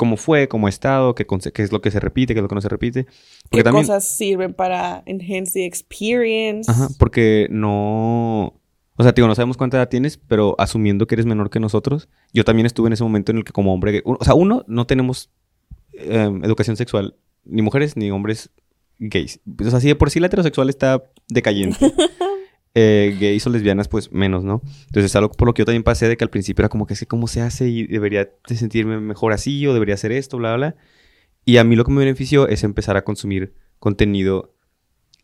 [0.01, 2.55] cómo fue, cómo ha estado, qué, es lo que se repite, qué es lo que
[2.55, 3.05] no se repite.
[3.05, 6.71] Porque ¿Qué también, cosas sirven para enhance the experience?
[6.71, 8.55] Ajá, porque no...
[8.97, 12.09] O sea, digo, no sabemos cuánta edad tienes, pero asumiendo que eres menor que nosotros,
[12.33, 14.01] yo también estuve en ese momento en el que como hombre...
[14.07, 15.29] O sea, uno, no tenemos
[15.93, 18.49] em, educación sexual, ni mujeres ni hombres
[18.99, 19.41] gays.
[19.63, 21.77] O sea, si de por sí la heterosexual está decayente.
[22.75, 24.63] eh, gays o lesbianas, pues menos, ¿no?
[24.87, 26.87] Entonces es algo por lo que yo también pasé de que al principio era como
[26.87, 30.55] que cómo se hace y debería de sentirme mejor así o debería hacer esto, bla,
[30.57, 30.77] bla.
[31.45, 34.55] Y a mí lo que me benefició es empezar a consumir contenido,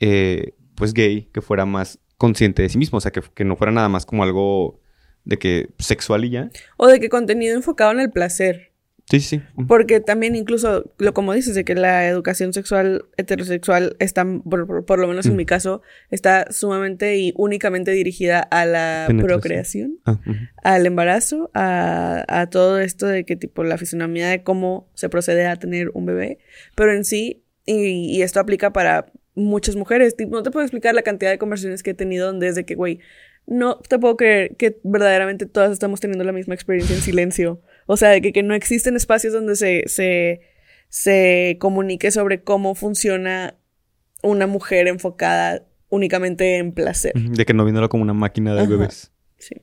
[0.00, 3.56] eh, pues gay, que fuera más consciente de sí mismo, o sea, que, que no
[3.56, 4.80] fuera nada más como algo
[5.24, 6.50] de que sexual y ya.
[6.76, 8.72] O de que contenido enfocado en el placer.
[9.08, 9.40] Sí, sí.
[9.68, 14.84] Porque también incluso, lo como dices, de que la educación sexual heterosexual está, por, por-
[14.84, 15.36] por lo menos en Mm.
[15.36, 20.18] mi caso, está sumamente y únicamente dirigida a la procreación, Ah,
[20.64, 25.46] al embarazo, a, a todo esto de que tipo la fisonomía de cómo se procede
[25.46, 26.38] a tener un bebé.
[26.74, 30.94] Pero en sí, y, y esto aplica para muchas mujeres, tipo, no te puedo explicar
[30.96, 32.98] la cantidad de conversaciones que he tenido donde es de que, güey,
[33.46, 37.60] no te puedo creer que verdaderamente todas estamos teniendo la misma experiencia en silencio.
[37.86, 40.40] O sea, de que, que no existen espacios donde se, se,
[40.88, 43.56] se comunique sobre cómo funciona
[44.22, 47.12] una mujer enfocada únicamente en placer.
[47.14, 48.70] De que no viéndolo como una máquina de Ajá.
[48.70, 49.12] bebés.
[49.38, 49.54] Sí.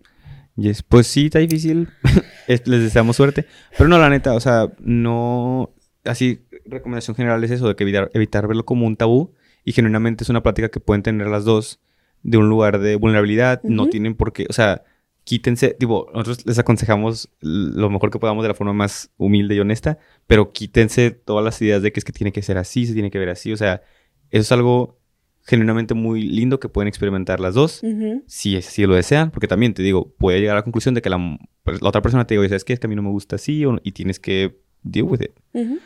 [0.56, 0.84] Yes.
[0.84, 1.90] Pues sí, está difícil.
[2.48, 3.46] Es- Les deseamos suerte.
[3.78, 5.74] Pero no, la neta, o sea, no.
[6.06, 9.34] Así, recomendación general es eso, de que evitar, evitar verlo como un tabú.
[9.66, 11.80] Y genuinamente es una plática que pueden tener las dos
[12.22, 13.62] de un lugar de vulnerabilidad.
[13.64, 14.46] No tienen por qué.
[14.50, 14.84] O sea,
[15.24, 15.74] quítense.
[15.74, 19.98] Tipo, nosotros les aconsejamos lo mejor que podamos de la forma más humilde y honesta.
[20.28, 23.12] Pero quítense todas las ideas de que es que tiene que ser así, se tiene
[23.12, 23.52] que ver así.
[23.52, 23.82] O sea,
[24.30, 25.00] eso es algo
[25.46, 28.24] genuinamente muy lindo que pueden experimentar las dos Ujú.
[28.28, 31.10] si así lo desean, porque también te digo, puede llegar a la conclusión de que
[31.10, 32.74] la, pues, la otra persona te diga, ¿sabes qué?
[32.74, 35.32] Es que a mí no me gusta así y tienes que deal with it.
[35.54, 35.80] Ujú.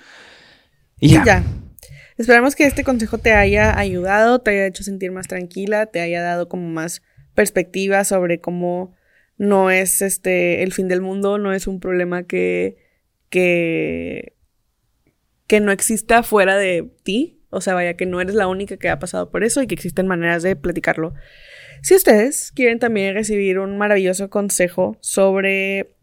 [0.99, 1.23] Y ya.
[1.25, 1.43] Ya.
[2.17, 6.21] Esperamos que este consejo te haya ayudado, te haya hecho sentir más tranquila, te haya
[6.21, 7.03] dado como más
[7.35, 8.93] perspectiva sobre cómo
[9.37, 12.77] no es este el fin del mundo, no es un problema que
[13.29, 14.33] que
[15.47, 18.89] que no exista fuera de ti, o sea, vaya que no eres la única que
[18.89, 21.13] ha pasado por eso y que existen maneras de platicarlo.
[21.81, 25.95] Si ustedes quieren también recibir un maravilloso consejo sobre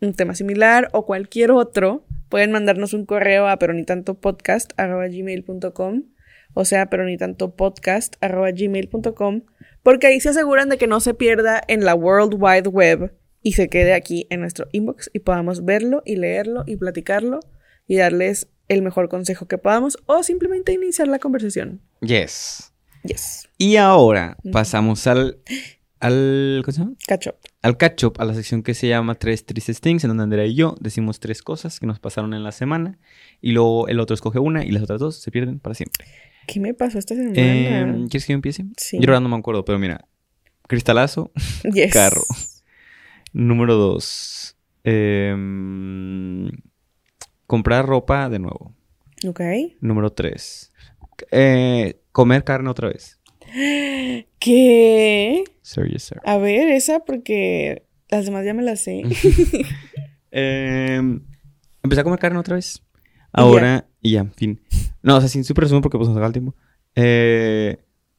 [0.00, 6.04] un tema similar o cualquier otro, pueden mandarnos un correo a peronitantopodcast.gmail.com
[6.54, 9.42] o sea, peronitantopodcast.gmail.com
[9.82, 13.52] porque ahí se aseguran de que no se pierda en la World Wide Web y
[13.52, 17.40] se quede aquí en nuestro inbox y podamos verlo y leerlo y platicarlo
[17.86, 21.80] y darles el mejor consejo que podamos o simplemente iniciar la conversación.
[22.00, 22.72] Yes.
[23.02, 23.48] Yes.
[23.58, 25.38] Y ahora pasamos al,
[25.98, 26.94] al, ¿cómo se llama?
[27.06, 27.34] Catch up.
[27.62, 30.46] Al catch up, a la sección que se llama Tres Tristes Things, en donde Andrea
[30.46, 32.98] y yo decimos tres cosas que nos pasaron en la semana
[33.40, 36.06] y luego el otro escoge una y las otras dos se pierden para siempre.
[36.46, 37.38] ¿Qué me pasó esta semana?
[37.38, 38.64] Em, ¿Quieres que yo empiece?
[38.76, 38.98] Sí.
[39.00, 40.06] Yo ahora no me acuerdo, pero mira.
[40.68, 41.30] Cristalazo,
[41.72, 41.92] Yes.
[41.92, 42.22] carro.
[43.32, 44.56] Número dos.
[44.84, 46.50] em,
[47.46, 48.74] comprar ropa de nuevo.
[49.26, 49.40] Ok.
[49.80, 50.72] Número tres.
[51.30, 53.18] eh, comer carne otra vez.
[54.38, 55.44] ¿Qué?
[55.62, 56.18] Sir, yes, sir.
[56.24, 59.02] A ver, esa porque las demás ya me las sé.
[60.34, 61.20] Em,
[61.82, 62.82] empecé a comer carne otra vez.
[63.32, 64.60] Ahora, y ya, fin.
[65.02, 66.54] No, o sea, sin súper resumen porque pues nos acaba el tiempo.
[66.94, 67.78] Eh,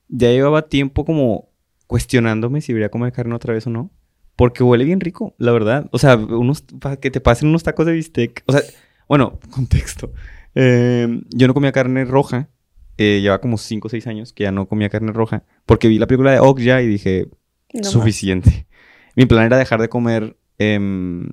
[0.10, 1.50] ya llevaba tiempo como
[1.88, 3.91] cuestionándome si debería comer carne otra vez o no.
[4.36, 5.88] Porque huele bien rico, la verdad.
[5.91, 8.43] O sea, unos, para que te pasen unos tacos de bistec.
[8.48, 8.62] O sea,
[9.08, 10.12] bueno, contexto.
[10.56, 12.50] Eh, yo no comía carne roja.
[12.98, 15.43] Eh, lleva como 5 o 6 años que ya no comía carne roja.
[15.65, 17.28] Porque vi la película de Okja y dije,
[17.74, 17.89] No más.
[17.91, 18.67] suficiente.
[19.15, 21.30] Mi plan era dejar de comer em,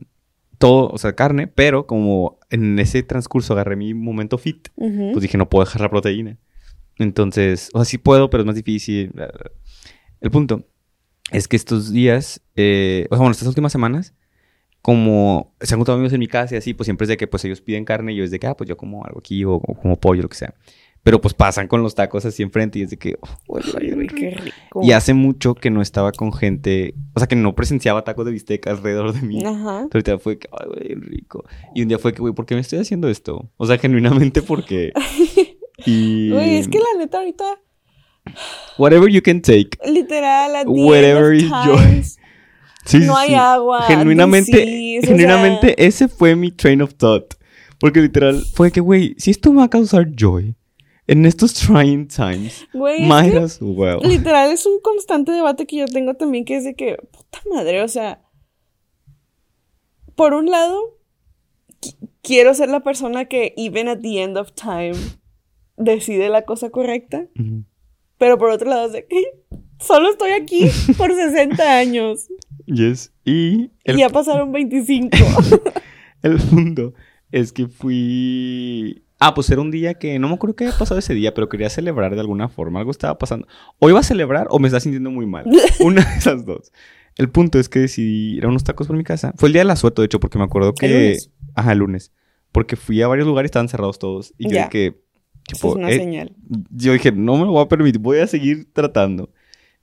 [0.61, 5.13] todo, o sea, carne, pero como en ese transcurso agarré mi momento fit, Ujú.
[5.13, 6.37] pues dije, no puedo dejar la proteína.
[6.99, 9.11] Entonces, o sea, sí puedo, pero es más difícil.
[10.21, 10.67] El punto
[11.33, 14.15] es que estos días, eh, o sea, bueno, estas últimas semanas,
[14.83, 17.27] como se han juntado amigos en mi casa y así, pues siempre es de que
[17.27, 19.43] pues ellos piden carne y yo es de que, ah, pues yo como algo aquí
[19.45, 20.53] o, o como pollo, lo que sea.
[21.03, 24.15] Pero pues pasan con los tacos así enfrente y es de que, oh, rico.
[24.15, 24.81] qué rico.
[24.83, 28.33] Y hace mucho que no estaba con gente, o sea, que no presenciaba tacos de
[28.33, 29.43] bistec alrededor de mí.
[29.45, 29.83] Ajá.
[29.83, 31.45] Entonces, ahorita fue que, ay, güey, rico.
[31.75, 33.51] Y un día fue que, güey, ¿por qué me estoy haciendo esto?
[33.57, 34.93] O sea, genuinamente, ¿por qué?
[35.87, 36.29] Y...
[36.29, 37.59] Güey, es que la neta ahorita,
[38.77, 39.79] Whatever you can take.
[39.87, 42.03] literal, end Whatever is joy.
[42.85, 43.35] sí, no hay sí.
[43.35, 43.83] agua.
[43.83, 47.35] Genuinamente, disease, o sea, genuinamente, ese fue mi train of thought.
[47.79, 50.55] Porque literal, fue que, güey, si esto me va a causar joy
[51.11, 53.99] en estos trying times, güey, might as well.
[54.03, 57.83] literal es un constante debate que yo tengo también, que es de que, puta madre,
[57.83, 58.23] o sea,
[60.15, 60.99] por un lado,
[61.81, 64.93] qui- quiero ser la persona que, even at the end of time,
[65.77, 67.27] decide la cosa correcta.
[67.39, 67.65] Ujú.
[68.19, 69.23] Pero por otro lado, es de que
[69.81, 70.69] solo estoy aquí
[70.99, 72.29] por 60 años.
[72.67, 73.13] Yes.
[73.25, 75.09] Y el Y ya pasaron 25.
[76.23, 76.93] El punto
[77.33, 79.03] es que fui.
[79.21, 81.49] Ah, pues era un día que no me acuerdo qué había pasado ese día, pero
[81.49, 82.79] quería celebrar de alguna forma.
[82.81, 83.47] Algo estaba pasando.
[83.79, 85.45] O iba a celebrar o me estaba sintiendo muy mal.
[85.81, 86.73] Una de esas dos.
[87.17, 89.35] El punto es que decidí ir a unos tacos por mi casa.
[89.37, 90.87] Fue el día del asueto, de hecho, porque me acuerdo que.
[90.87, 91.31] ¿El lunes?
[91.55, 92.13] Ajá, el lunes.
[92.51, 94.33] Porque fui a varios lugares y estaban cerrados todos.
[94.39, 94.65] Y yo Ya.
[94.69, 94.97] dije.
[95.47, 96.37] Tipo, es una eh, señal.
[96.71, 99.31] yo dije, no me lo voy a permitir, voy a seguir tratando.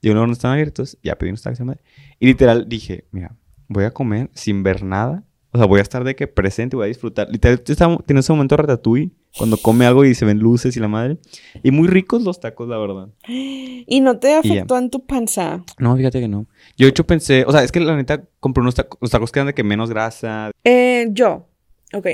[0.00, 1.80] Llegó hora no estaban abiertos, ya pedí unos tacos madre.
[2.18, 3.36] Y literal dije, mira,
[3.68, 5.24] voy a comer sin ver nada.
[5.50, 7.28] O sea, voy a estar de que presente, voy a disfrutar.
[7.30, 10.80] Literal, yo estaba teniendo ese momento ratatouille, cuando come algo y se ven luces y
[10.80, 11.18] la madre.
[11.62, 13.08] Y muy ricos los tacos, la verdad.
[13.90, 15.64] Y no te afectó en tu panza.
[15.78, 16.46] No, fíjate que no.
[16.76, 19.32] Yo de hecho pensé, o sea, es que la neta compré unos tacos, los tacos
[19.32, 20.50] que eran de que menos grasa.
[20.64, 21.48] Eh, yo.
[21.94, 22.06] Ok.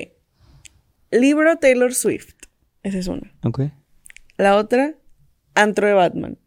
[1.10, 2.34] Libro Taylor Swift.
[2.82, 3.32] Esa es una.
[3.42, 3.62] Ok.
[4.36, 4.94] La otra,
[5.54, 6.38] Antro de Batman.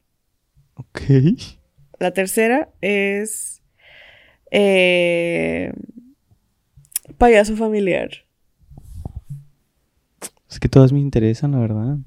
[0.75, 1.01] Ok.
[1.99, 3.61] La tercera es.
[4.51, 5.73] eh,
[7.17, 8.09] payaso familiar.
[10.49, 11.97] Es que todas me interesan, la verdad.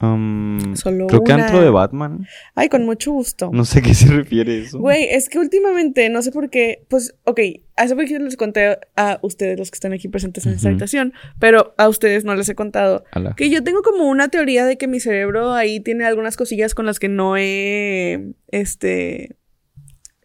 [0.00, 1.44] Um, Solo creo que una.
[1.44, 2.26] antro de Batman.
[2.54, 3.50] Ay, con mucho gusto.
[3.52, 4.78] No sé a qué se refiere eso.
[4.78, 7.40] Güey, es que últimamente, no sé por qué, pues, ok,
[7.76, 11.74] hace poquito les conté a ustedes, los que están aquí presentes en esta habitación, pero
[11.78, 13.34] a ustedes no les he contado Ala.
[13.36, 16.86] que yo tengo como una teoría de que mi cerebro ahí tiene algunas cosillas con
[16.86, 19.36] las que no he, este,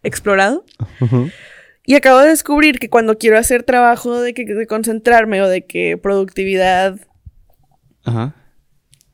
[0.03, 0.65] explorado.
[1.85, 5.65] Y acabo de descubrir que cuando quiero hacer trabajo de, que, de concentrarme o de
[5.65, 6.99] que productividad,
[8.03, 8.35] Ajá.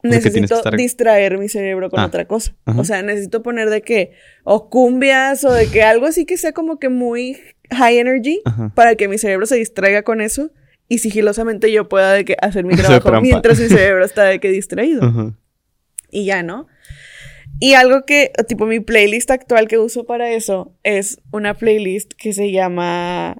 [0.04, 2.56] Necesito que estar- distraer mi cerebro con Ah, otra cosa.
[2.65, 2.80] ajá.
[2.80, 4.12] O sea, necesito poner de que
[4.43, 7.38] o cumbias o de que algo así que sea como que muy
[7.71, 8.71] high energy Ajá.
[8.76, 10.52] para que mi cerebro se distraiga con eso
[10.88, 14.50] y sigilosamente yo pueda de que hacer mi trabajo mientras mi cerebro está de que
[14.50, 15.04] distraído.
[15.04, 15.34] Ajá.
[16.12, 16.67] Y ya, ¿no?
[17.60, 22.34] Y algo que, tipo, mi playlist actual que uso para eso es una playlist que
[22.34, 23.38] se llama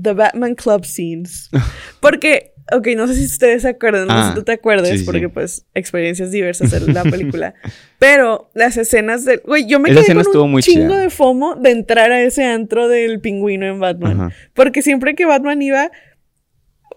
[0.00, 1.50] The Batman Club Scenes.
[2.00, 4.90] Porque, ok, no sé si ustedes se acuerdan, no sé Ah, si tú te acuerdes,
[4.90, 5.28] sí, sí, porque sí.
[5.28, 7.54] pues experiencias diversas en la película.
[7.98, 9.40] Pero las escenas del...
[9.44, 11.00] Güey, yo me Esa quedé con un muy chingo chida.
[11.00, 14.20] de FOMO de entrar a ese antro del pingüino en Batman.
[14.20, 14.32] Ajá.
[14.54, 15.90] Porque siempre que Batman iba,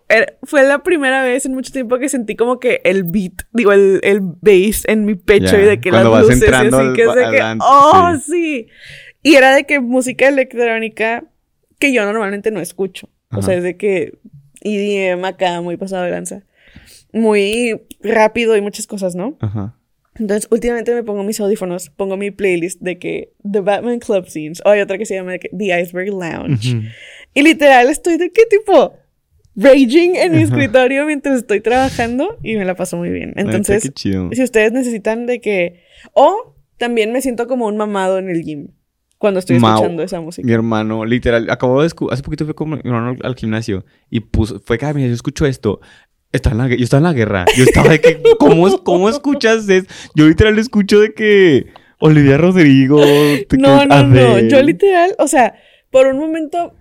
[0.07, 3.71] era- fue la primera vez en mucho tiempo que sentí como que el beat, digo,
[3.71, 6.75] el, el bass en mi pecho Ya, y de que las vas luces y así,
[6.75, 8.67] al que de que, al antro, oh, sí.
[9.21, 11.25] Y era de que música electrónica
[11.77, 13.09] que yo normalmente no escucho.
[13.31, 14.17] O sea, es de que
[14.61, 16.43] EDM acá, muy pasado de lanza.
[17.11, 19.37] Muy rápido y muchas cosas, ¿no?
[19.39, 19.75] Ajá.
[20.15, 24.61] Entonces, últimamente me pongo mis audífonos, pongo mi playlist de que The Batman Club Scenes,
[24.65, 26.75] o hay otra que se llama The Iceberg Lounge.
[26.75, 26.87] Ujú.
[27.33, 28.93] Y literal estoy de qué tipo
[29.55, 33.33] raging en mi escritorio mientras estoy trabajando y me la paso muy bien.
[33.35, 35.81] Entonces, si ustedes necesitan de que
[36.13, 38.69] o también me siento como un mamado en el gym
[39.19, 39.75] cuando estoy Mau.
[39.75, 40.45] escuchando esa música.
[40.47, 44.21] Mi hermano, literal, acabó de descubrir, hace poquito fue con mi hermano al gimnasio y
[44.21, 45.79] puso, fue que, "Ah, mira, yo escucho esto.
[46.31, 47.45] Está en la, yo estaba en la guerra.
[47.55, 49.85] Yo estaba de que, ¿cómo, ¿cómo escuchas eso?
[50.15, 51.67] Yo literal escucho de que
[51.99, 52.99] Olivia Rodrigo.
[53.01, 54.39] te No, no, no.
[54.39, 55.53] Yo literal, o sea,
[55.91, 56.75] por un momento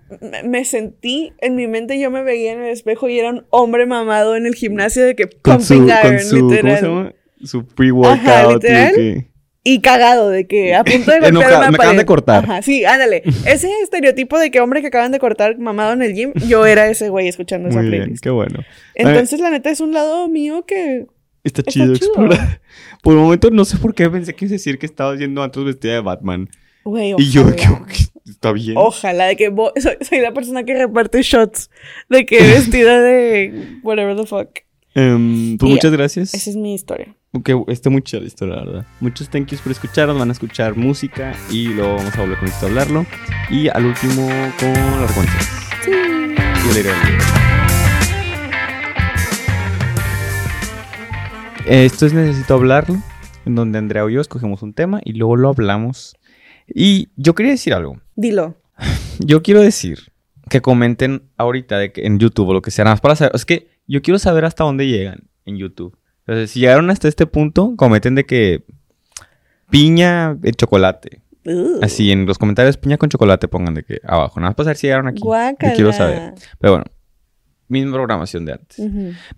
[0.45, 3.85] me- sentí, en mi mente yo me veía en el espejo y era un hombre
[3.87, 6.77] mamado en el gimnasio de que Con su, pumping con iron, su, ¿cómo literal.
[6.79, 7.13] se llama?
[7.43, 8.19] Su pre-workout.
[8.27, 8.93] Ajá, y de literal.
[8.95, 9.29] que-
[9.63, 11.97] Y cagado de que a punto de golpear Enojado, una me acaban pared.
[11.99, 12.43] de cortar.
[12.45, 13.23] Ajá, sí, ándale.
[13.45, 16.87] Ese estereotipo de que hombre que acaban de cortar mamado en el gym, yo era
[16.87, 18.23] ese güey escuchando esa Muy bien, playlist.
[18.23, 18.59] qué bueno.
[18.95, 21.05] Entonces, la neta es un lado mío que
[21.43, 22.07] Está Está chido, chido.
[22.07, 22.61] explorar.
[23.03, 25.41] Por un momento no sé por qué pensé que ibas a decir que estabas yendo
[25.41, 26.49] antes vestida de Batman.
[26.83, 27.85] Güey, Y yo, ojalá.
[27.85, 28.75] que, está bien.
[28.77, 31.69] Ojalá de que soy, soy la persona que reparte shots
[32.09, 34.49] de que vestida de whatever the fuck.
[34.95, 36.33] Em, pues Y muchas gracias.
[36.33, 37.15] Esa es mi historia.
[37.43, 38.85] Que está muy chida la historia, la verdad.
[38.99, 40.17] Muchos thank yous por escucharnos.
[40.17, 43.05] Van a escuchar música y luego vamos a volver con esto a hablarlo.
[43.51, 44.27] Y al último
[44.59, 45.47] con las recomendaciones.
[45.85, 45.91] Sí.
[45.91, 47.39] Y el aire.
[51.67, 52.95] Esto es Necesito hablarlo,
[53.45, 56.15] en donde Andrea o yo escogemos un tema y luego lo hablamos.
[56.65, 58.01] Y yo quería decir algo.
[58.15, 58.55] Dilo.
[59.19, 60.11] Yo quiero decir
[60.49, 63.35] que comenten ahorita de que en YouTube o lo que sea, nada más para saber.
[63.35, 65.98] Es que yo quiero saber hasta dónde llegan en YouTube.
[66.29, 68.63] Entonces, si llegaron hasta este punto, comenten de que
[69.71, 71.23] piña de chocolate.
[71.43, 71.79] Ugh.
[71.81, 74.39] Así en los comentarios, piña con chocolate, pongan de que abajo.
[74.39, 75.21] Nada más para saber si llegaron aquí.
[75.21, 75.73] Guácala.
[75.73, 76.35] Yo quiero saber.
[76.59, 76.85] Pero bueno,
[77.67, 78.77] misma programación de antes.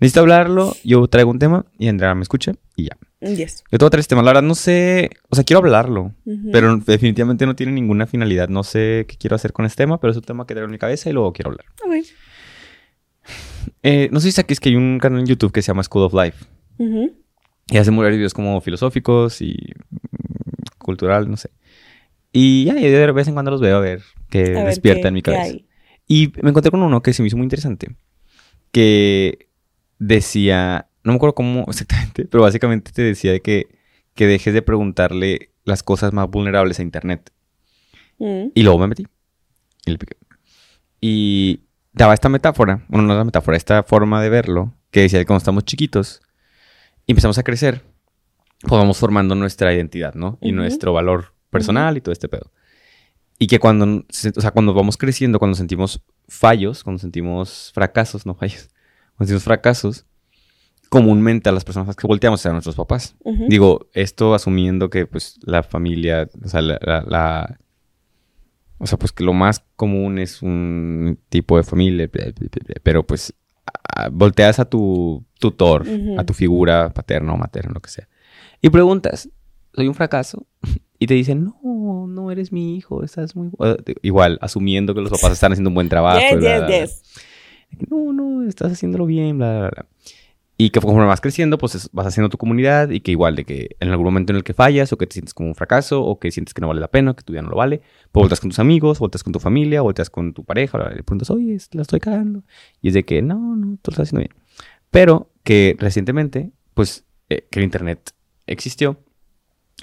[0.00, 2.98] Necesito hablarlo, yo traigo un tema y Andrea me escucha y ya.
[3.22, 3.64] Yes.
[3.72, 6.12] Yo tengo tres temas, la verdad no sé, o sea, quiero hablarlo,
[6.52, 8.50] pero definitivamente no tiene ninguna finalidad.
[8.50, 10.72] No sé qué quiero hacer con este tema, pero es un tema que traigo en
[10.72, 11.64] mi cabeza y luego quiero hablar.
[13.82, 16.04] Eh, no sé si sabes que hay un canal en YouTube que se llama School
[16.04, 16.44] of Life
[16.78, 17.12] Ujú.
[17.68, 19.56] y hace videos como filosóficos y
[19.90, 21.50] mm, cultural, no sé.
[22.32, 25.08] Y ya, de vez en cuando los veo a ver que A ver despierta qué-
[25.08, 25.54] en mi cabeza.
[26.08, 27.94] Y me encontré con uno que se me hizo muy interesante.
[28.70, 29.48] Que
[29.98, 33.68] decía, no me acuerdo cómo exactamente, pero básicamente te decía de que,
[34.14, 37.30] que dejes de preguntarle las cosas más vulnerables a Internet.
[38.18, 38.48] Mm.
[38.54, 39.06] Y luego me metí.
[39.86, 40.16] Y le piqué.
[41.00, 41.60] Y
[41.92, 45.26] daba esta metáfora, bueno, no es la metáfora, esta forma de verlo, que decía que
[45.26, 46.22] cuando estamos chiquitos
[47.12, 47.82] y empezamos a crecer,
[48.60, 50.38] pues vamos formando nuestra identidad, ¿no?
[50.40, 50.56] Y Ujú.
[50.56, 52.50] nuestro valor personal y todo este pedo.
[53.38, 58.34] Y que cuando, o sea, cuando vamos creciendo, cuando sentimos fallos, cuando sentimos fracasos, no
[58.34, 58.68] fallos,
[59.16, 60.06] cuando sentimos fracasos,
[60.88, 63.16] comúnmente a las personas que volteamos a nuestros papás.
[63.24, 63.46] Ujú.
[63.48, 67.58] Digo, esto asumiendo que pues la familia, o sea, la, la- la-
[68.78, 72.10] o sea, pues que lo más común es un tipo de familia,
[72.82, 73.32] pero pues
[74.10, 75.86] volteas a tu tutor,
[76.18, 78.08] a tu figura paterna o materna, lo que sea,
[78.60, 79.28] y preguntas,
[79.74, 80.46] ¿soy un fracaso?
[81.02, 83.48] Y te dicen, no, no eres mi hijo, estás muy...
[83.48, 83.98] bu-".
[84.02, 86.20] Igual, asumiendo que los papás están haciendo un buen trabajo.
[86.20, 86.78] Yes, bla, yes, bla, bla.
[86.78, 87.02] yes.
[87.90, 89.86] No, no, estás haciéndolo bien, bla, bla, bla.
[90.64, 93.44] Y que conforme vas creciendo, pues es- vas haciendo tu comunidad y que igual de
[93.44, 96.04] que en algún momento en el que fallas o que te sientes como un fracaso
[96.04, 97.78] o que sientes que no vale la pena, que tu vida no lo vale,
[98.12, 101.30] pues volteas con tus amigos, volteas con tu familia, volteas con tu pareja, le preguntas,
[101.30, 102.44] oye, la estoy cagando.
[102.80, 104.44] Y es de que no, no, tú lo estás haciendo bien.
[104.92, 108.12] Pero que recientemente, pues, eh, que el Internet
[108.46, 109.00] existió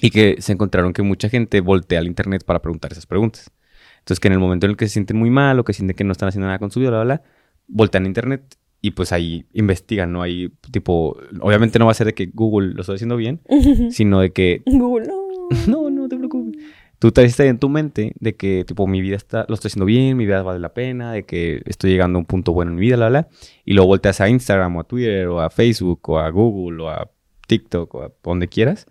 [0.00, 3.50] y que se encontraron que mucha gente voltea al Internet para preguntar esas preguntas.
[3.98, 5.94] Entonces, que en el momento en el que se sienten muy mal o que sienten
[5.94, 7.24] que no están haciendo nada con su vida, bla, bla, bla,
[7.68, 10.22] voltean a Internet y pues ahí investigan, ¿no?
[10.22, 13.40] Ahí, tipo, obviamente no va a ser de que Google lo estoy haciendo bien,
[13.90, 15.30] sino de que, Google, no.
[15.66, 16.62] no, no te preocupes.
[16.98, 20.18] Tú traes en tu mente de que, tipo, mi vida está, lo estoy haciendo bien,
[20.18, 22.82] mi vida vale la pena, de que estoy llegando a un punto bueno en mi
[22.82, 23.28] vida, bla, bla.
[23.64, 26.88] Y luego volteas a Instagram o a Twitter o a Facebook o a Google o
[26.90, 27.10] a
[27.46, 28.86] TikTok o a donde quieras.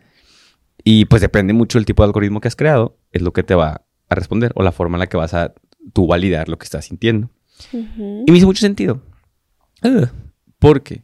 [0.83, 3.53] Y pues depende mucho del tipo de algoritmo que has creado, es lo que te
[3.53, 5.53] va a responder o la forma en la que vas a
[5.93, 7.29] tú validar lo que estás sintiendo.
[7.71, 9.03] Y me hizo mucho sentido.
[9.83, 10.09] Ugh.
[10.59, 11.03] Porque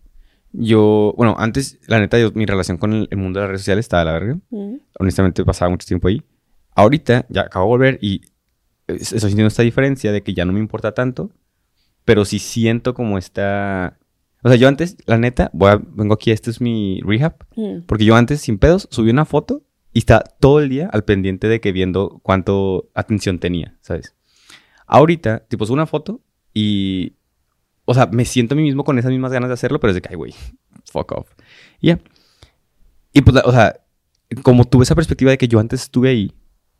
[0.52, 3.62] yo, bueno, antes, la neta, yo, mi relación con el, el mundo de las redes
[3.62, 4.40] sociales estaba a la verga.
[4.50, 4.76] Mm.
[5.00, 6.22] Honestamente, pasaba mucho tiempo ahí.
[6.76, 8.22] Ahorita, ya acabo de volver y
[8.88, 11.32] eh, estoy sintiendo esta diferencia de que ya no me importa tanto,
[12.04, 13.98] pero sí siento como esta...
[14.44, 17.82] O sea, yo antes, la neta, voy a- vengo aquí, este es mi rehab, Mm.
[17.88, 19.64] porque yo antes, sin pedos, subí una foto
[19.94, 24.14] y estaba todo el día al pendiente de que viendo cuánto atención tenía, ¿sabes?
[24.86, 26.22] Ahorita, tipo, subo una foto
[26.54, 27.14] y...
[27.86, 29.96] O sea, me siento a mí mismo con esas mismas ganas de hacerlo, pero es
[29.96, 30.34] de que, ay, güey,
[30.92, 31.30] fuck off.
[31.80, 32.00] Y ya.
[33.14, 33.80] Y pues, o sea,
[34.44, 36.34] como tuve esa perspectiva de que yo antes estuve ahí,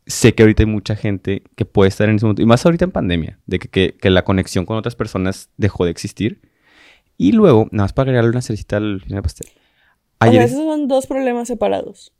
[0.06, 2.84] sé que ahorita hay mucha gente que puede estar en ese momento, y más ahorita
[2.84, 6.40] en pandemia, de que, que- que la conexión con otras personas dejó de existir.
[7.16, 9.48] Y luego, nada más para agregarle una cerecita al final del pastel.
[9.48, 12.12] O sea, Ayer, esos son dos problemas separados.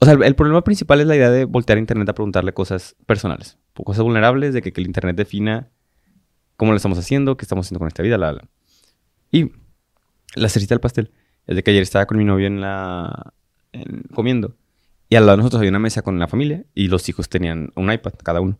[0.00, 2.52] o sea, el, el problema principal es la idea de voltear a Internet a preguntarle
[2.54, 5.68] cosas personales, cosas vulnerables, de que, que el Internet defina
[6.58, 8.48] cómo lo estamos haciendo, qué estamos haciendo con esta vida, la, la.
[9.32, 9.52] Y
[10.34, 11.12] la cerecita del pastel
[11.46, 13.32] es de que ayer estaba con mi novio en la...
[13.72, 14.56] en- comiendo.
[15.08, 17.72] Y al lado de nosotros había una mesa con la familia y los hijos tenían
[17.76, 18.58] un iPad cada uno.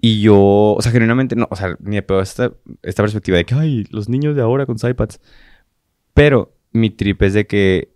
[0.00, 3.46] Y yo, o sea, genuinamente, no, o sea, ni de pedo esta, esta perspectiva de
[3.46, 5.20] que, ay, los niños de ahora con sus iPads.
[6.12, 7.94] Pero mi trip es de que,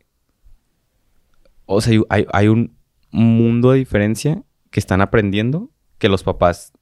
[1.67, 2.77] o sea, hay, hay un
[3.11, 6.73] mundo de diferencia que están aprendiendo que los papás,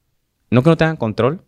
[0.49, 1.43] no que no tengan control,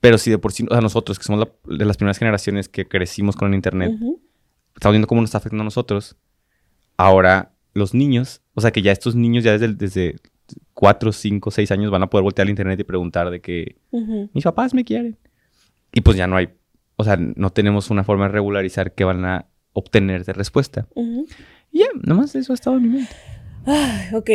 [0.00, 2.68] pero sí de por sí, o sea, nosotros que somos la- de las primeras generaciones
[2.68, 3.92] que crecimos con el Internet,
[4.74, 6.16] estamos viendo cómo nos está afectando a nosotros.
[6.96, 10.16] Ahora, los niños, o sea, que ya estos niños ya desde, desde
[10.74, 13.76] 4, 5, 6 años van a poder voltear al internet y preguntar de que
[14.32, 15.16] mis papás me quieren.
[15.92, 16.48] Y pues ya no hay,
[16.96, 20.86] o sea, no tenemos una forma de regularizar qué van a obtener de respuesta.
[21.72, 23.14] Y ya, nomás eso ha estado en mi mente.
[23.66, 24.30] Ay, ok.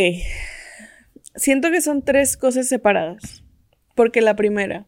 [1.35, 3.43] Siento que son tres cosas separadas.
[3.95, 4.87] Porque la primera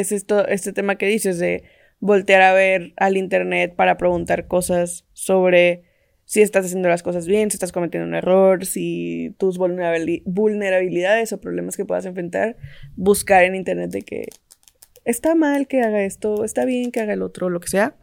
[0.00, 1.64] es esto, este tema que dices de
[2.00, 5.84] voltear a ver al internet para preguntar cosas sobre
[6.24, 11.32] si estás haciendo las cosas bien, si estás cometiendo un error, si tus vulnerabili- vulnerabilidades
[11.32, 12.56] o problemas que puedas enfrentar,
[12.96, 14.28] buscar en internet de que
[15.04, 17.96] está mal que haga esto, está bien que haga el otro, lo que sea.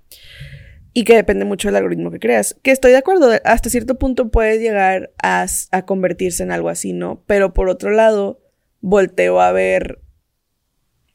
[0.94, 2.56] Y que depende mucho del algoritmo que creas.
[2.62, 6.94] Que estoy de acuerdo, hasta cierto punto puede llegar a, a convertirse en algo así,
[6.94, 7.24] ¿no?
[7.26, 8.42] Pero por otro lado,
[8.82, 10.00] volteo a ver.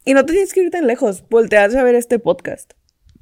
[0.05, 2.75] Y no te tienes que ir tan lejos, volteas a ver este podcast.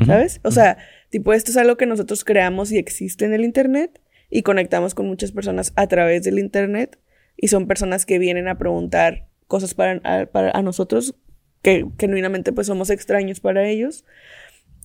[0.07, 0.41] ¿sabes?
[0.43, 0.79] O sea,
[1.11, 5.07] tipo, esto es algo que nosotros creamos y existe en el Internet y conectamos con
[5.07, 6.99] muchas personas a través del Internet
[7.37, 11.15] y son personas que vienen a preguntar cosas para, a, para a nosotros
[11.63, 14.05] que genuinamente pues somos extraños para ellos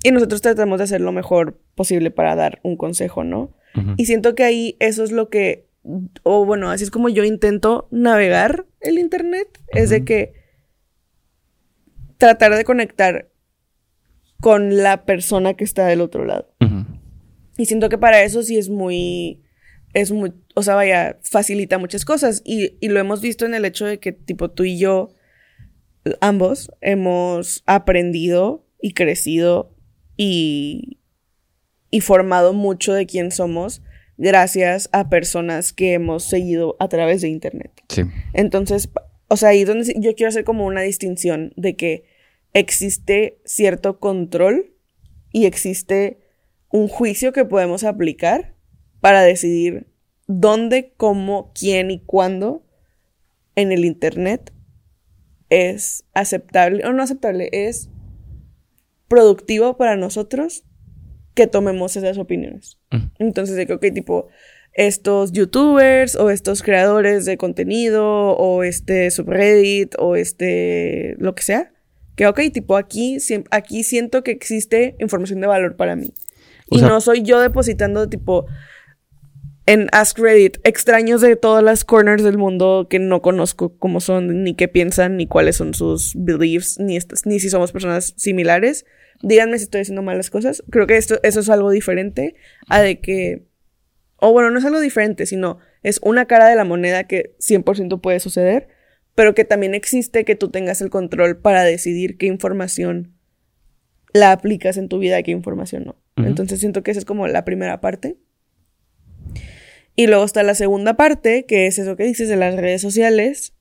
[0.03, 3.55] y nosotros tratamos de hacer lo mejor posible para dar un consejo, ¿no?
[3.75, 3.93] Ujú.
[3.97, 5.67] Y siento que ahí eso es lo que,
[6.23, 10.33] o bueno, así es como yo intento navegar el Internet, es de que
[12.17, 13.29] tratar de conectar
[14.39, 16.53] con la persona que está del otro lado.
[17.57, 19.41] Y siento que para eso sí es muy,
[19.93, 22.43] es muy, o sea, vaya, facilita muchas cosas.
[22.45, 25.09] Y, y lo hemos visto en el hecho de que, tipo, tú y yo,
[26.21, 29.75] ambos, hemos aprendido y crecido
[30.15, 30.99] y,
[31.89, 33.81] y formado mucho de quién somos
[34.17, 37.71] gracias a personas que hemos seguido a través de Internet.
[37.89, 38.03] Sí.
[38.33, 38.89] Entonces,
[39.27, 42.05] o sea, ahí donde yo quiero hacer como una distinción de que
[42.53, 44.73] existe cierto control
[45.31, 46.19] y existe
[46.69, 48.55] un juicio que podemos aplicar
[49.01, 49.87] para decidir
[50.27, 52.65] dónde, cómo, quién y cuándo
[53.55, 54.53] en el Internet
[55.49, 57.89] es aceptable o no aceptable, es
[59.07, 60.63] productivo para nosotros
[61.33, 62.79] que tomemos esas opiniones.
[62.91, 63.09] Ujú.
[63.19, 64.27] Entonces, de que, ok, tipo,
[64.77, 68.05] estos youtubers o estos creadores de contenido
[68.37, 71.73] o este subreddit o este lo que sea,
[72.15, 73.17] que, ok, tipo, aquí,
[73.51, 76.13] aquí siento que existe información de valor para mí.
[76.69, 78.45] O y sea- no soy yo depositando, tipo,
[79.65, 84.43] en Ask Reddit, extraños de todas las corners del mundo que no conozco cómo son,
[84.43, 88.85] ni qué piensan, ni cuáles son sus beliefs, ni, estas- ni si somos personas similares.
[89.23, 90.63] Díganme si estoy haciendo malas cosas.
[90.69, 92.35] Creo que esto, eso es algo diferente
[92.69, 93.43] a de que...
[94.19, 98.01] O bueno, no es algo diferente, sino es una cara de la moneda que 100%
[98.01, 98.67] puede suceder,
[99.15, 103.13] pero que también existe que tú tengas el control para decidir qué información
[104.13, 105.95] la aplicas en tu vida y qué información no.
[106.15, 108.17] Entonces siento que esa es como la primera parte.
[109.95, 113.53] Y luego está la segunda parte, que es eso que dices de las redes sociales.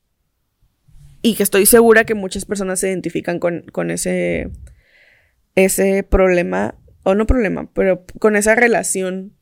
[1.21, 4.51] Y que estoy segura que muchas personas se identifican con, con ese,
[5.55, 9.36] ese problema, o no problema, pero con esa relación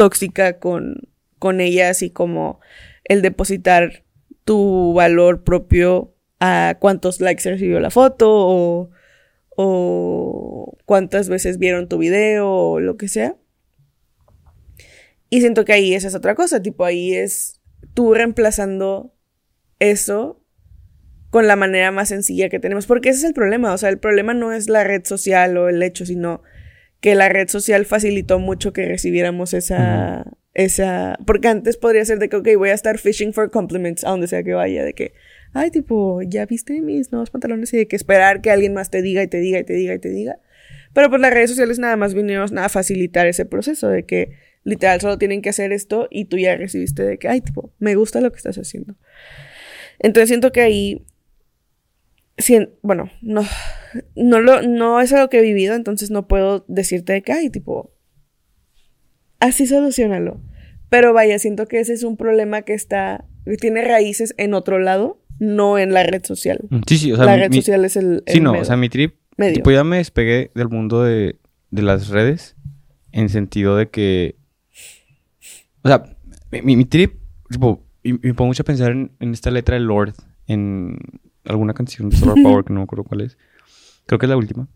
[0.00, 2.58] tóxica con, con ellas y como
[3.04, 4.02] el depositar
[4.46, 8.90] tu valor propio a cuántos likes recibió la foto o,
[9.50, 13.36] o cuántas veces vieron tu video o lo que sea.
[15.28, 17.60] Y siento que ahí esa es otra cosa, tipo ahí es
[17.92, 19.14] tú reemplazando
[19.80, 20.42] eso
[21.28, 23.98] con la manera más sencilla que tenemos, porque ese es el problema, o sea, el
[23.98, 26.42] problema no es la red social o el hecho, sino
[27.00, 32.28] que la red social facilitó mucho que recibiéramos esa, esa, porque antes podría ser de
[32.28, 35.14] que, ok, voy a estar fishing for compliments a donde sea que vaya, de que,
[35.52, 39.00] ay, tipo, ya viste mis nuevos pantalones y de que esperar que alguien más te
[39.02, 40.38] diga y te diga y te diga y te diga.
[40.92, 44.32] Pero pues las redes sociales nada más vinieron a facilitar ese proceso de que
[44.64, 47.94] literal solo tienen que hacer esto y tú ya recibiste de que, ay, tipo, me
[47.94, 48.96] gusta lo que estás haciendo.
[50.00, 51.06] Entonces siento que ahí,
[52.36, 53.42] sien- bueno, no,
[54.16, 57.50] no, lo, no es algo que he vivido, entonces no puedo decirte de que, ay,
[57.50, 57.92] tipo,
[59.38, 60.40] así solucionalo.
[60.88, 64.78] Pero vaya, siento que ese es un problema que está, que tiene raíces en otro
[64.78, 66.60] lado, no en la red social.
[66.86, 68.22] Sí, sí, o sea, la mi- red mi- social es el...
[68.26, 69.54] Sí, no, medio- o sea, mi trip, medio.
[69.54, 71.36] tipo, ya me despegué del mundo de,
[71.70, 72.56] de las redes
[73.12, 74.36] en sentido de que,
[75.82, 76.04] o sea,
[76.62, 77.14] mi, mi trip,
[77.50, 80.14] tipo, y me pongo mucho a pensar en, en esta letra de Lord,
[80.46, 80.98] en
[81.44, 83.38] alguna canción de Solar Power, que no me acuerdo cuál es.
[84.10, 84.66] Creo que es la última.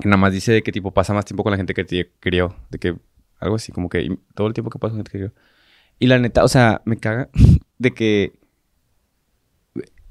[0.00, 2.10] Que nada más dice de que tipo pasa más tiempo con la gente que te
[2.18, 2.56] crió.
[2.70, 2.96] De que
[3.40, 5.34] algo así, como que todo el tiempo que pasa con gente que crió.
[5.98, 7.28] Y la neta, o sea, me caga
[7.78, 8.38] de que.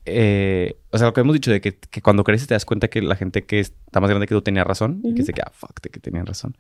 [0.06, 2.90] eh, o sea, lo que hemos dicho de que, que cuando creces te das cuenta
[2.90, 5.02] que la gente que está más grande que tú tenía razón.
[5.04, 6.56] Y que se queda, fuck, de que tenían razón.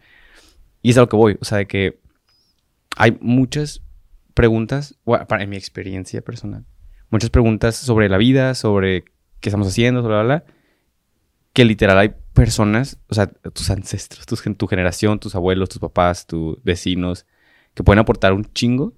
[0.81, 1.37] Y es a lo que voy.
[1.41, 1.99] O sea, de que
[2.95, 3.83] hay muchas
[4.33, 6.65] preguntas, bueno, para, en mi experiencia personal,
[7.11, 9.03] muchas preguntas sobre la vida, sobre
[9.41, 10.56] qué estamos haciendo, sobre bla, bla, bla,
[11.57, 16.61] que literal hay personas, o sea, tus ancestros, tu generación, tus abuelos, tus papás, tus
[16.63, 17.25] vecinos,
[17.73, 18.93] que pueden aportar un chingo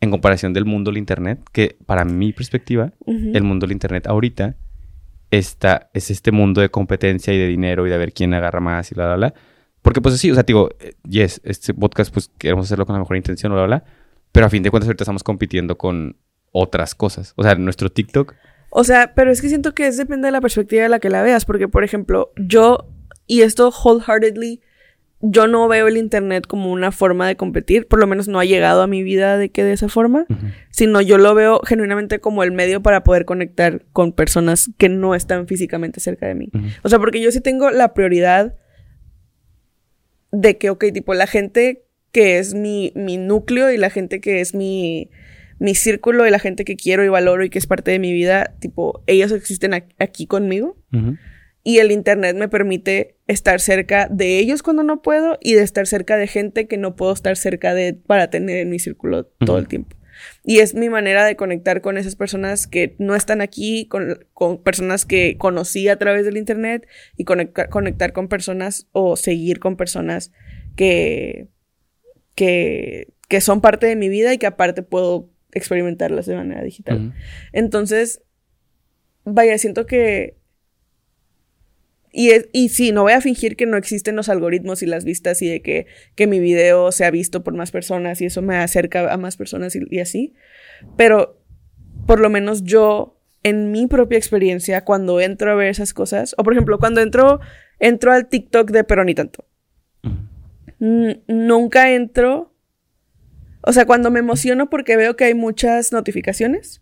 [0.00, 4.54] en comparación del mundo del Internet, que para mi perspectiva, el mundo del Internet ahorita
[5.32, 8.92] está, es este mundo de competencia y de dinero y de ver quién agarra más
[8.92, 9.34] y bla, bla, bla.
[9.82, 13.00] Porque pues sí, o sea, digo, eh, yes, este podcast pues queremos hacerlo con la
[13.00, 13.92] mejor intención, bla, bla, bla.
[14.30, 16.16] Pero a fin de cuentas ahorita estamos compitiendo con
[16.52, 17.32] otras cosas.
[17.34, 18.36] O sea, nuestro TikTok...
[18.70, 21.10] O sea, pero es que siento que es depende de la perspectiva de la que
[21.10, 22.88] la veas, porque por ejemplo, yo,
[23.26, 24.60] y esto wholeheartedly,
[25.20, 28.44] yo no veo el Internet como una forma de competir, por lo menos no ha
[28.44, 30.26] llegado a mi vida de que de esa forma,
[30.70, 35.16] sino yo lo veo genuinamente como el medio para poder conectar con personas que no
[35.16, 36.50] están físicamente cerca de mí.
[36.84, 38.54] O sea, porque yo sí tengo la prioridad
[40.30, 44.40] de que, ok, tipo, la gente que es mi, mi núcleo y la gente que
[44.40, 45.10] es mi,
[45.58, 48.12] mi círculo y la gente que quiero y valoro y que es parte de mi
[48.12, 50.76] vida, tipo, ellos existen aquí conmigo.
[51.64, 55.86] Y el internet me permite estar cerca de ellos cuando no puedo y de estar
[55.86, 59.58] cerca de gente que no puedo estar cerca de para tener en mi círculo todo
[59.58, 59.96] el tiempo.
[60.44, 64.62] Y es mi manera de conectar con esas personas que no están aquí, con, con
[64.62, 66.86] personas que conocí a través del internet
[67.16, 70.32] y conectar, conectar con personas o seguir con personas
[70.74, 71.48] que,
[72.34, 77.14] que, que son parte de mi vida y que aparte puedo experimentarlas de manera digital.
[77.52, 78.22] Entonces,
[79.24, 80.36] vaya, siento que...
[82.10, 85.04] Y, es- y sí, no voy a fingir que no existen los algoritmos y las
[85.04, 88.56] vistas y de que, que mi video sea visto por más personas y eso me
[88.56, 90.32] acerca a más personas y, y así.
[90.96, 91.38] Pero
[92.06, 96.44] por lo menos yo, en mi propia experiencia, cuando entro a ver esas cosas, o
[96.44, 97.40] por ejemplo, cuando entro,
[97.78, 99.44] entro al TikTok de pero ni tanto.
[101.26, 102.54] Nunca entro.
[103.68, 106.80] O sea, cuando me emociono porque veo que hay muchas notificaciones,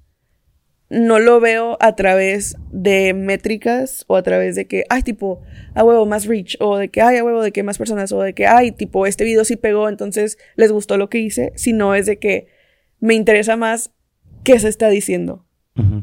[0.89, 5.43] no lo veo a través de métricas o a través de que, ay, tipo,
[5.75, 8.23] a huevo, más reach, o de que, ay, a huevo, de que más personas, o
[8.23, 11.97] de que, ay, tipo, este video sí pegó, entonces les gustó lo que hice, sino
[11.97, 12.47] es de que
[13.01, 13.91] me interesa más
[14.45, 15.45] qué se está diciendo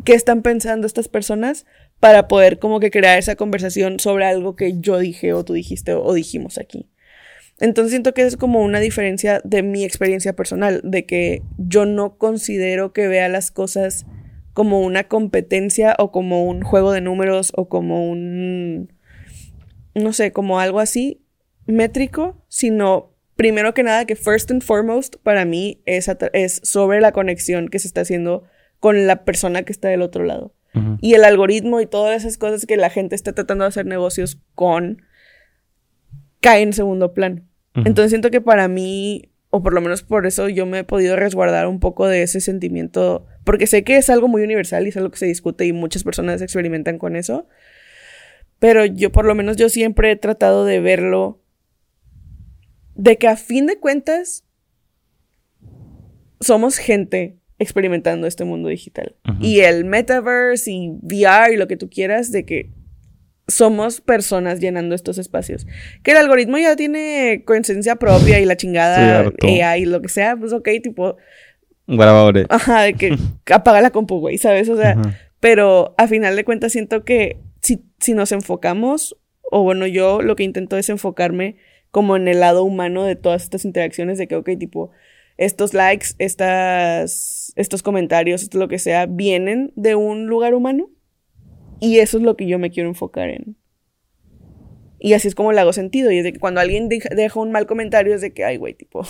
[0.04, 1.66] qué están pensando estas personas
[2.00, 5.94] para poder como que crear esa conversación sobre algo que yo dije o tú dijiste
[5.94, 6.90] o dijimos aquí.
[7.64, 12.18] Entonces siento que es como una diferencia de mi experiencia personal, de que yo no
[12.18, 14.06] considero que vea las cosas
[14.52, 18.92] como una competencia o como un juego de números o como un,
[19.96, 21.24] no sé, como algo así
[21.66, 27.14] métrico, sino primero que nada que first and foremost para mí es, es sobre la
[27.14, 28.44] conexión que se está haciendo
[28.82, 30.54] con la persona que está del otro lado.
[31.00, 34.42] Y el algoritmo y todas esas cosas que la gente está tratando de hacer negocios
[34.54, 35.04] con
[36.42, 37.44] caen en segundo plano.
[37.76, 41.16] Entonces siento que para mí, o por lo menos por eso yo me he podido
[41.16, 44.98] resguardar un poco de ese sentimiento, porque sé que es algo muy universal y es
[44.98, 47.48] algo que se discute y muchas personas experimentan con eso,
[48.60, 51.42] pero yo por lo menos yo siempre he tratado de verlo,
[52.96, 54.46] de que a fin de cuentas
[56.40, 59.16] somos gente experimentando este mundo digital.
[59.40, 62.72] Y el metaverse y VR y lo que tú quieras, de que
[63.48, 65.68] somos personas llenando estos espacios.
[66.04, 69.62] Que el algoritmo ya tiene conciencia propia y la chingada Sí.
[69.62, 71.18] AI y lo que sea, pues ok, tipo,
[71.88, 72.46] Grabadores.
[72.50, 73.18] ajá, de que
[73.54, 74.70] apaga la compu, güey, ¿sabes?
[74.70, 75.18] O sea, Ajá.
[75.40, 79.18] pero a final de cuentas siento que si, si nos enfocamos,
[79.52, 81.58] o bueno, yo lo que intento es enfocarme
[81.92, 84.92] como en el lado humano de todas estas interacciones, de que, ok, tipo,
[85.38, 90.90] estos likes, estas, estos comentarios, esto lo que sea, vienen de un lugar humano.
[91.84, 93.58] Y eso es lo que yo me quiero enfocar en.
[95.00, 96.12] Y así es como le hago sentido.
[96.12, 98.56] Y es de que cuando alguien deja, deja un mal comentario es de que, ay,
[98.56, 99.06] güey, tipo,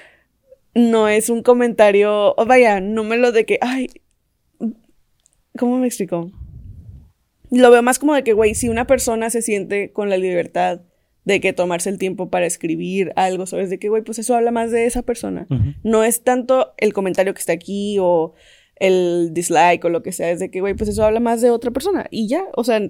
[0.74, 3.88] no es un comentario, o vaya, no me lo de que, ay,
[5.58, 6.32] ¿cómo me explico?
[7.50, 10.80] Lo veo más como de que, güey, si una persona se siente con la libertad
[11.26, 13.68] de que tomarse el tiempo para escribir algo, ¿sabes?
[13.68, 15.46] De que, güey, pues eso habla más de esa persona.
[15.82, 18.32] No es tanto el comentario que está aquí o
[18.80, 21.50] el dislike o lo que sea, es de que, güey, pues eso habla más de
[21.50, 22.06] otra persona.
[22.10, 22.80] Y ya, o sea,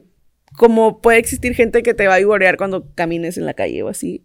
[0.57, 3.89] como puede existir gente que te va a vivorear cuando camines en la calle o
[3.89, 4.25] así.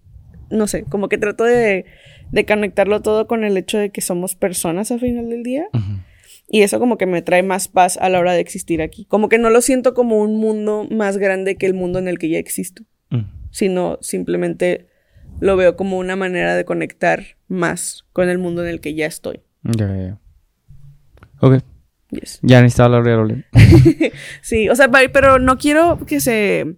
[0.49, 1.85] No sé, como que trato de
[2.31, 5.67] de conectarlo todo con el hecho de que somos personas al final del día.
[6.49, 9.05] Y eso como que me trae más paz a la hora de existir aquí.
[9.05, 12.17] Como que no lo siento como un mundo más grande que el mundo en el
[12.17, 13.25] que ya existo, Mm.
[13.51, 14.87] sino simplemente
[15.39, 19.05] lo veo como una manera de conectar más con el mundo en el que ya
[19.05, 19.41] estoy.
[19.61, 20.19] Ya, ya.
[21.43, 21.61] Ok.
[22.09, 22.39] Yes.
[22.41, 23.45] Ya necesitaba hablar.
[24.41, 26.77] Sí, o sea, pero no quiero que se...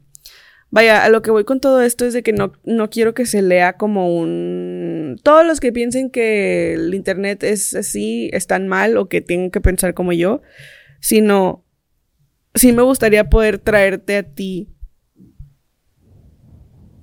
[0.72, 3.28] Vaya, a lo que voy con todo esto es de que no, no quiero que
[3.28, 5.18] se lea como un...
[5.22, 9.61] Todos los que piensen que el Internet es así están mal o que tienen que
[9.61, 10.41] pensar como yo,
[10.99, 11.63] sino
[12.55, 14.74] sí me gustaría poder traerte a ti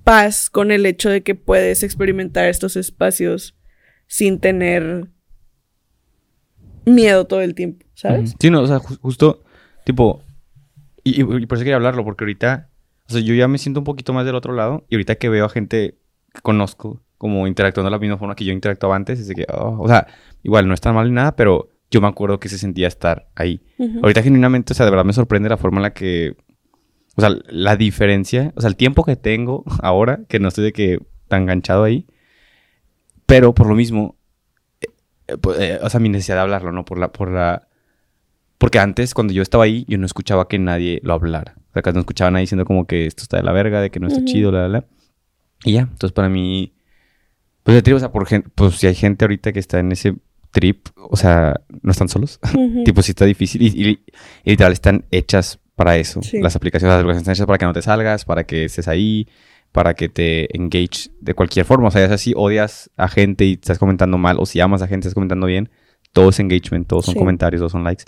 [0.02, 3.56] paz con el hecho de que puedes experimentar estos espacios
[4.08, 5.12] sin tener
[6.84, 8.34] miedo todo el tiempo, ¿sabes?
[8.38, 9.42] Sí, no, o sea, ju- justo,
[9.84, 10.22] tipo,
[11.04, 12.68] y, y- por eso quería hablarlo, porque ahorita,
[13.08, 15.28] o sea, yo ya me siento un poquito más del otro lado, y ahorita que
[15.28, 15.98] veo a gente
[16.34, 19.46] que conozco, como interactuando de la misma forma que yo interactuaba antes, es de que,
[19.52, 20.06] oh, o sea,
[20.42, 23.62] igual no está mal ni nada, pero yo me acuerdo que se sentía estar ahí.
[23.78, 24.00] Ujú.
[24.02, 26.34] Ahorita genuinamente, o sea, de verdad me sorprende la forma en la que,
[27.16, 30.72] o sea, la diferencia, o sea, el tiempo que tengo ahora, que no estoy de
[30.72, 32.06] que tan enganchado ahí,
[33.26, 34.16] pero por lo mismo,
[35.28, 36.84] eh, pues, eh, o sea, mi necesidad de hablarlo, ¿no?
[36.84, 37.68] Por la, por la,
[38.58, 41.54] porque antes, cuando yo estaba ahí, yo no escuchaba que nadie lo hablara.
[41.70, 43.80] O sea, que no escuchaba a nadie diciendo como que esto está de la verga,
[43.80, 44.26] de que no está Ujú.
[44.26, 44.84] chido, la, la, la.
[45.64, 46.72] Y ya, entonces para mí,
[47.62, 50.14] pues, te digo, o sea, por pues si hay gente ahorita que está en ese
[50.52, 52.38] trip, o sea, no están solos.
[52.54, 52.84] Ujú.
[52.84, 53.62] Tipo, sí está difícil.
[53.62, 54.04] Y, y-
[54.44, 56.20] y literal están hechas para eso.
[56.22, 56.40] Sí.
[56.40, 59.26] Las aplicaciones, las aplicaciones están hechas para que no te salgas, para que estés ahí,
[59.72, 61.88] para que te engage de cualquier forma.
[61.88, 64.82] O sea, ya sea si odias a gente y estás comentando mal, o si amas
[64.82, 65.70] a gente y estás comentando bien,
[66.12, 67.18] todo es engagement, todos son Sí.
[67.18, 68.04] comentarios, todos son likes.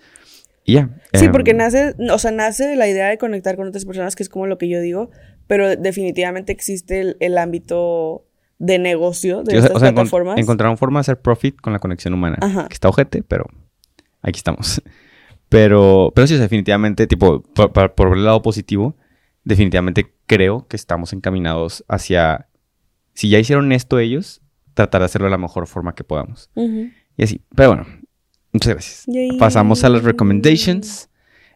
[0.67, 0.91] Y ya.
[1.15, 4.15] Sí, em, porque nace, o sea, nace de la idea de conectar con otras personas,
[4.17, 5.11] que es como lo que yo digo,
[5.47, 8.25] pero definitivamente existe el, el ámbito
[8.59, 10.39] de negocio de sí, estas o sea, plataformas.
[10.39, 12.39] encontraron forma de hacer profit con la conexión humana.
[12.41, 12.67] Ajá.
[12.69, 13.45] Que está ojete, pero
[14.23, 14.81] aquí estamos.
[15.51, 18.97] Pero, pero sí, o sea, definitivamente, tipo, por, por- por el lado positivo,
[19.45, 22.49] definitivamente creo que estamos encaminados hacia,
[23.14, 24.41] si ya hicieron esto ellos,
[24.75, 26.51] tratar de hacerlo de la mejor forma que podamos.
[27.16, 27.41] Y así.
[27.55, 27.87] Pero bueno,
[28.53, 29.05] muchas gracias.
[29.07, 29.39] Yay.
[29.39, 31.09] Pasamos a las recommendations.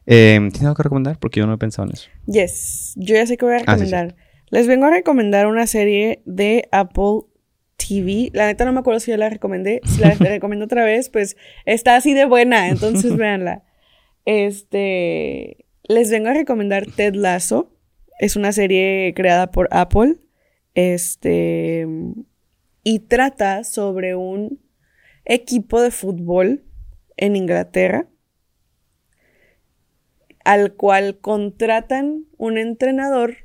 [0.07, 1.19] Eh, ¿Tienes algo que recomendar?
[1.19, 2.09] Porque yo no he pensado en eso.
[2.27, 3.91] Yes, yo ya sé que voy a Ah, sí, sí.
[3.91, 4.17] recomendar.
[4.51, 7.23] Les vengo a recomendar una serie de Apple
[7.77, 8.31] TV.
[8.33, 9.81] La neta no me acuerdo si ya la recomendé.
[9.85, 13.65] Si la recomiendo otra vez, pues está así de buena, entonces véanla.
[14.25, 17.71] Este, les vengo a recomendar Ted Lasso.
[18.19, 20.17] Es una serie creada por Apple.
[20.75, 21.87] Este,
[22.85, 24.61] y trata sobre un
[25.25, 26.65] equipo de fútbol
[27.17, 28.09] en Inglaterra
[30.49, 33.37] al cual contratan un entrenador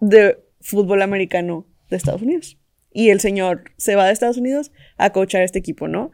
[0.00, 2.58] de fútbol americano de Estados Unidos.
[2.94, 6.12] Y el señor se va de Estados Unidos a coachar este equipo, ¿no?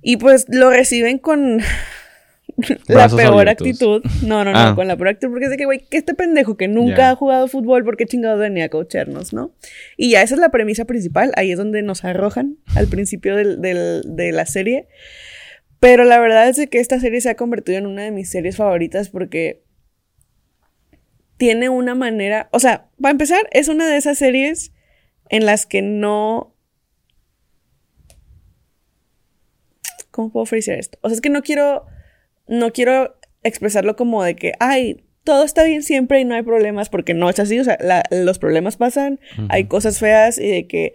[0.00, 1.60] Y pues lo reciben con
[2.88, 3.66] la peor abiertos.
[3.66, 4.02] actitud.
[4.22, 4.72] No, no, no, Ah.
[4.74, 5.30] con la peor actitud.
[5.32, 8.06] Porque es de que, güey, que este pendejo que nunca ha jugado fútbol, ¿por qué
[8.06, 9.54] chingados venía a coacharnos, no?
[9.96, 11.32] Y ya esa es la premisa principal.
[11.36, 14.88] Ahí es donde nos arrojan al principio del- del- de la serie.
[15.80, 18.56] Pero la verdad es que esta serie se ha convertido en una de mis series
[18.56, 19.62] favoritas porque
[21.38, 24.72] tiene una manera, o sea, para empezar, es una de esas series
[25.28, 26.54] en las que no...
[30.10, 30.98] ¿Cómo puedo ofrecer esto?
[31.02, 31.86] O sea, es que no quiero,
[32.48, 36.88] no quiero expresarlo como de que, ay, todo está bien siempre y no hay problemas,
[36.88, 40.66] porque no es así, o sea, la- los problemas pasan, hay cosas feas y de
[40.66, 40.94] que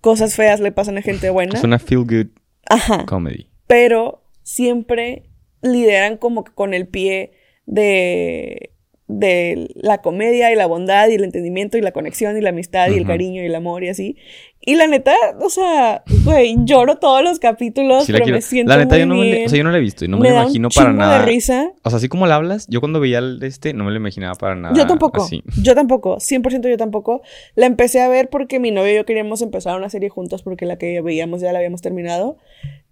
[0.00, 1.56] cosas feas le pasan a gente buena.
[1.58, 2.26] Es una feel good
[2.68, 3.50] Ajá comedy.
[3.66, 5.24] pero siempre
[5.62, 7.32] lideran como que con el pie
[7.66, 8.72] de,
[9.18, 12.90] de la comedia y la bondad y el entendimiento y la conexión y la amistad
[12.90, 14.16] y el cariño y el amor y así.
[14.62, 18.36] Y la neta, o sea, güey, lloro todos los capítulos, Sí pero quiero.
[18.36, 19.34] me siento La neta, muy yo no, me, bien.
[19.36, 21.20] le- o sea, yo no la he visto y no me, me imagino para nada.
[21.20, 21.72] de risa.
[21.82, 24.34] O sea, así como la hablas, yo cuando veía el este, no me lo imaginaba
[24.34, 24.74] para nada.
[24.76, 25.42] Yo tampoco, Así.
[25.62, 27.22] yo tampoco, 100% yo tampoco.
[27.54, 30.66] La empecé a ver porque mi novio y yo queríamos empezar una serie juntos porque
[30.66, 32.36] la que veíamos ya la habíamos terminado.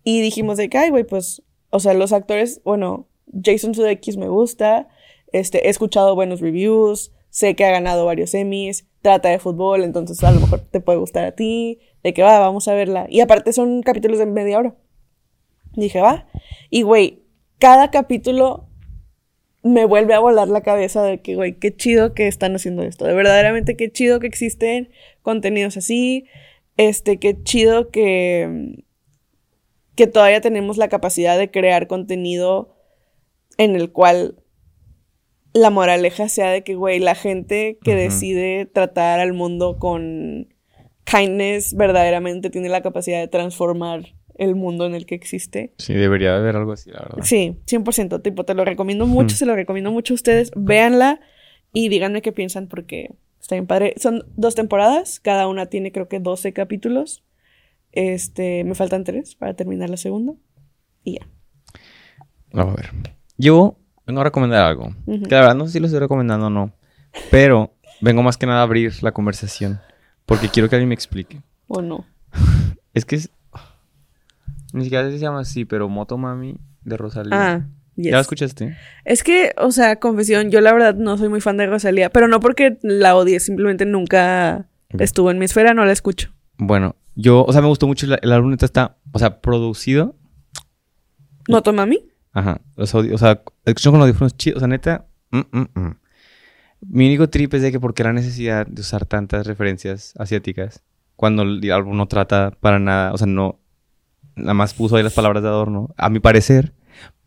[0.04, 3.06] Y dijimos de que, ay, güey, pues, o sea, los actores, bueno,
[3.44, 4.88] Jason Sudeikis me gusta,
[5.32, 10.22] este, he escuchado buenos reviews, sé que ha ganado varios Emmys, trata de fútbol, entonces
[10.24, 13.06] a lo mejor te puede gustar a ti, de que va, vamos a verla.
[13.08, 14.74] Y aparte son capítulos de media hora.
[15.74, 16.26] Dije, va.
[16.70, 17.22] Y, güey,
[17.58, 18.68] cada capítulo
[19.62, 23.04] me vuelve a volar la cabeza de que, güey, qué chido que están haciendo esto.
[23.04, 24.90] De verdaderamente qué chido que existen
[25.22, 26.26] contenidos así.
[26.76, 28.84] Este, qué chido que,
[29.94, 32.76] que todavía tenemos la capacidad de crear contenido
[33.58, 34.42] en el cual
[35.52, 40.48] la moraleja sea de que, güey, la gente que decide tratar al mundo con
[41.04, 45.74] kindness verdaderamente tiene la capacidad de transformar el mundo en el que existe.
[45.78, 47.24] Sí, debería haber algo así, la verdad.
[47.24, 50.52] Sí, 100%, tipo, te lo recomiendo mucho, se lo recomiendo mucho a ustedes.
[50.54, 51.20] Véanla
[51.72, 53.94] y díganme qué piensan porque está bien padre.
[53.96, 57.24] Son dos temporadas, cada una tiene creo que 12 capítulos.
[57.90, 60.34] Este, me faltan tres para terminar la segunda
[61.02, 61.28] y ya.
[62.52, 62.90] Vamos a ver.
[63.38, 63.78] Yo
[64.08, 64.94] vengo a recomendar algo.
[65.06, 66.72] Que la verdad no sé si lo estoy recomendando o no.
[67.30, 69.80] Pero vengo más que nada a abrir la conversación.
[70.24, 71.42] Porque quiero que alguien me explique.
[71.68, 72.04] ¿O no?
[72.94, 73.30] Es que es...
[74.72, 77.52] Ni siquiera se llama así, pero Motomami de Rosalía.
[77.52, 78.06] Ah, yes.
[78.06, 78.76] ¿Ya la escuchaste?
[79.04, 82.26] Es que, o sea, confesión, yo la verdad no soy muy fan de Rosalía, pero
[82.26, 86.32] no porque la odie, simplemente nunca estuvo en mi esfera, no la escucho.
[86.56, 87.44] Bueno, yo...
[87.44, 88.06] O sea, me gustó mucho.
[88.06, 88.96] El, el álbum está...
[89.12, 90.16] O sea, producido.
[91.48, 92.07] ¿Motomami?
[92.32, 92.60] Ajá.
[92.76, 94.58] O sea, escucho con audífonos chidos.
[94.58, 95.06] O sea, neta...
[95.30, 95.96] mm, mm, mm.
[96.80, 100.84] Mi único trip es de que por qué la necesidad de usar tantas referencias asiáticas
[101.16, 103.58] cuando el álbum no trata para nada, o sea, no,
[104.36, 106.72] nada más puso ahí las palabras de adorno, a mi parecer.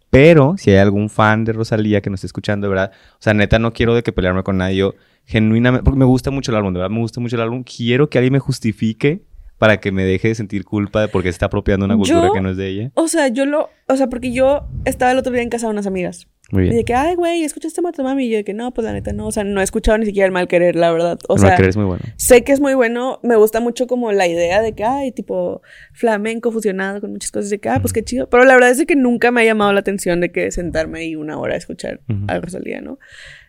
[0.10, 3.34] Pero si hay algún fan de Rosalía que nos esté escuchando, de verdad, o sea,
[3.34, 4.90] neta no quiero de que pelearme con nadie,
[5.26, 8.10] genuinamente, porque me gusta mucho el álbum, de verdad, me gusta mucho el álbum, quiero
[8.10, 9.26] que alguien me justifique
[9.62, 12.34] para que me deje de sentir culpa de porque se está apropiando una cultura Yo-
[12.34, 12.92] que no es de ella.
[12.96, 15.74] O sea, yo lo, o sea, porque yo estaba el otro día en casa de
[15.74, 16.28] unas amigas.
[16.52, 18.26] Muy Y de que, ay, güey, ¿escuchaste Motomami?
[18.26, 19.28] Y yo de que, no, pues la neta no.
[19.28, 21.20] O sea, no he escuchado ni siquiera el mal querer, la verdad.
[21.30, 22.02] O no sea, crees muy bueno.
[22.18, 23.20] sé que es muy bueno.
[23.22, 25.62] Me gusta mucho como la idea de que, ay, tipo,
[25.94, 27.52] flamenco fusionado con muchas cosas.
[27.52, 28.28] De que, ah, pues qué chido.
[28.30, 31.02] Pero la verdad es de que nunca me ha llamado la atención de que sentarme
[31.02, 32.26] ahí una hora a escuchar Ujú.
[32.28, 32.98] a Rosalía, ¿no?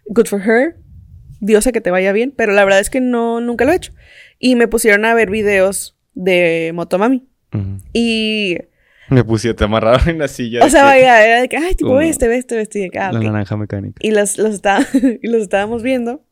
[0.06, 0.76] Good for her.
[1.40, 2.34] Diosa que te vaya bien.
[2.36, 3.92] Pero la verdad es que no, nunca lo he hecho.
[4.38, 7.26] Y me pusieron a ver videos de Motomami.
[7.92, 8.56] Y,
[9.10, 10.64] Me pusieron, te amarraron en la silla.
[10.64, 12.90] o sea, que- vaya, era de que, ay, tipo, este, ve este, ve este.
[12.98, 13.96] Ah, La naranja mecánica.
[14.00, 14.86] Y los, los, estaba-
[15.22, 16.24] y los estábamos viendo.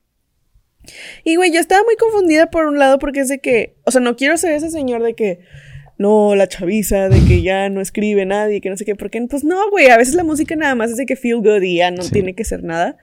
[1.25, 4.01] Y, güey, yo estaba muy confundida por un lado porque es de que, o sea,
[4.01, 5.41] no quiero ser ese señor de que,
[5.99, 9.45] no, la chaviza, de que ya no escribe nadie, que no sé qué, porque, pues
[9.45, 11.91] no, güey, a veces la música nada más es de que feel good y ya
[11.91, 12.11] no Sí.
[12.13, 12.97] tiene que ser nada.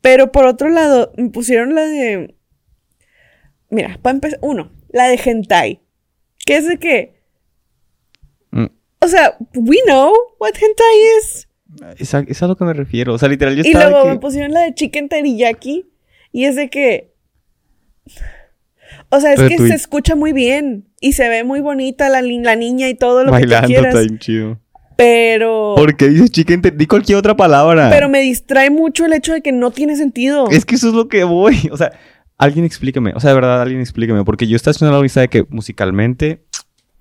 [0.00, 2.34] Pero por otro lado, me pusieron la de,
[3.68, 5.82] mira, para empezar, uno, la de hentai,
[6.46, 7.20] que es de que,
[8.50, 8.66] Mm.
[9.02, 11.48] o sea, we know what hentai is.
[11.98, 13.12] Es a, es a lo que me refiero.
[13.12, 14.20] O sea, literal, yo Y estaba luego de me que...
[14.20, 15.84] pusieron la de chicken teriyaki.
[16.32, 17.12] Y es de que.
[19.10, 20.88] O sea, es Pero que tú- se escucha muy bien.
[21.00, 23.94] Y se ve muy bonita la, la niña y todo lo que Bailando tú quieras.
[23.94, 24.60] está bien chido.
[24.96, 25.74] Pero.
[25.76, 26.62] ¿Por qué dices chicken?
[26.62, 27.90] Te- Di cualquier otra palabra.
[27.90, 30.48] Pero me distrae mucho el hecho de que no tiene sentido.
[30.50, 31.68] Es que eso es lo que voy.
[31.72, 31.92] O sea,
[32.38, 33.12] alguien explíqueme.
[33.14, 34.24] O sea, de verdad, alguien explíqueme.
[34.24, 36.44] Porque yo estaba haciendo la lista de que musicalmente,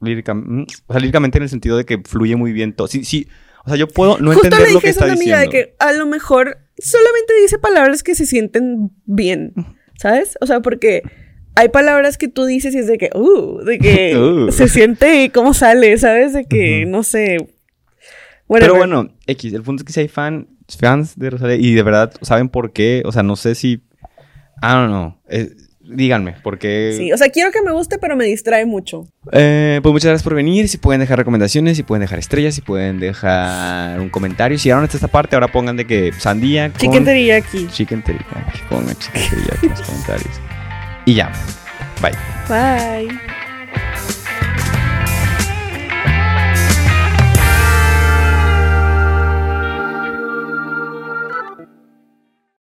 [0.01, 2.87] lírica, mm, o sea, líricamente en el sentido de que fluye muy bien todo.
[2.87, 3.27] Sí, sí.
[3.65, 5.13] O sea, yo puedo no Justo entender le lo que dije eso a está una
[5.13, 5.57] amiga diciendo.
[5.57, 9.53] de que a lo mejor solamente dice palabras que se sienten bien.
[9.97, 10.37] ¿Sabes?
[10.41, 11.01] O sea, porque.
[11.57, 14.17] Hay palabras que tú dices y es de que, uh, de que
[14.47, 14.51] Uh.
[14.51, 16.33] se siente cómo sale, ¿sabes?
[16.33, 17.37] De que, no sé.
[17.37, 17.53] Pero
[18.47, 18.77] whatever.
[18.77, 22.13] bueno, X, el punto es que si hay fan, fans de Rosalía y de verdad
[22.23, 23.81] saben por qué, o sea, no sé si...
[24.61, 25.15] I don't know.
[25.29, 25.51] Eh,
[25.81, 26.95] díganme, porque...
[26.97, 29.07] Sí, o sea, quiero que me guste, pero me distrae mucho.
[29.31, 30.67] Eh, pues muchas gracias por venir.
[30.67, 34.57] Si pueden dejar recomendaciones, si pueden dejar estrellas, si pueden dejar un comentario.
[34.57, 36.79] Si llegaron hasta esta parte, ahora pongan de que sandía con...
[36.79, 37.67] Chicken teriyaki.
[37.67, 38.59] Chicken teriyaki.
[38.69, 40.41] Pongan chicken teriyaki en los comentarios.
[41.05, 41.31] Y ya.
[42.01, 42.13] Bye.
[42.49, 43.19] Bye.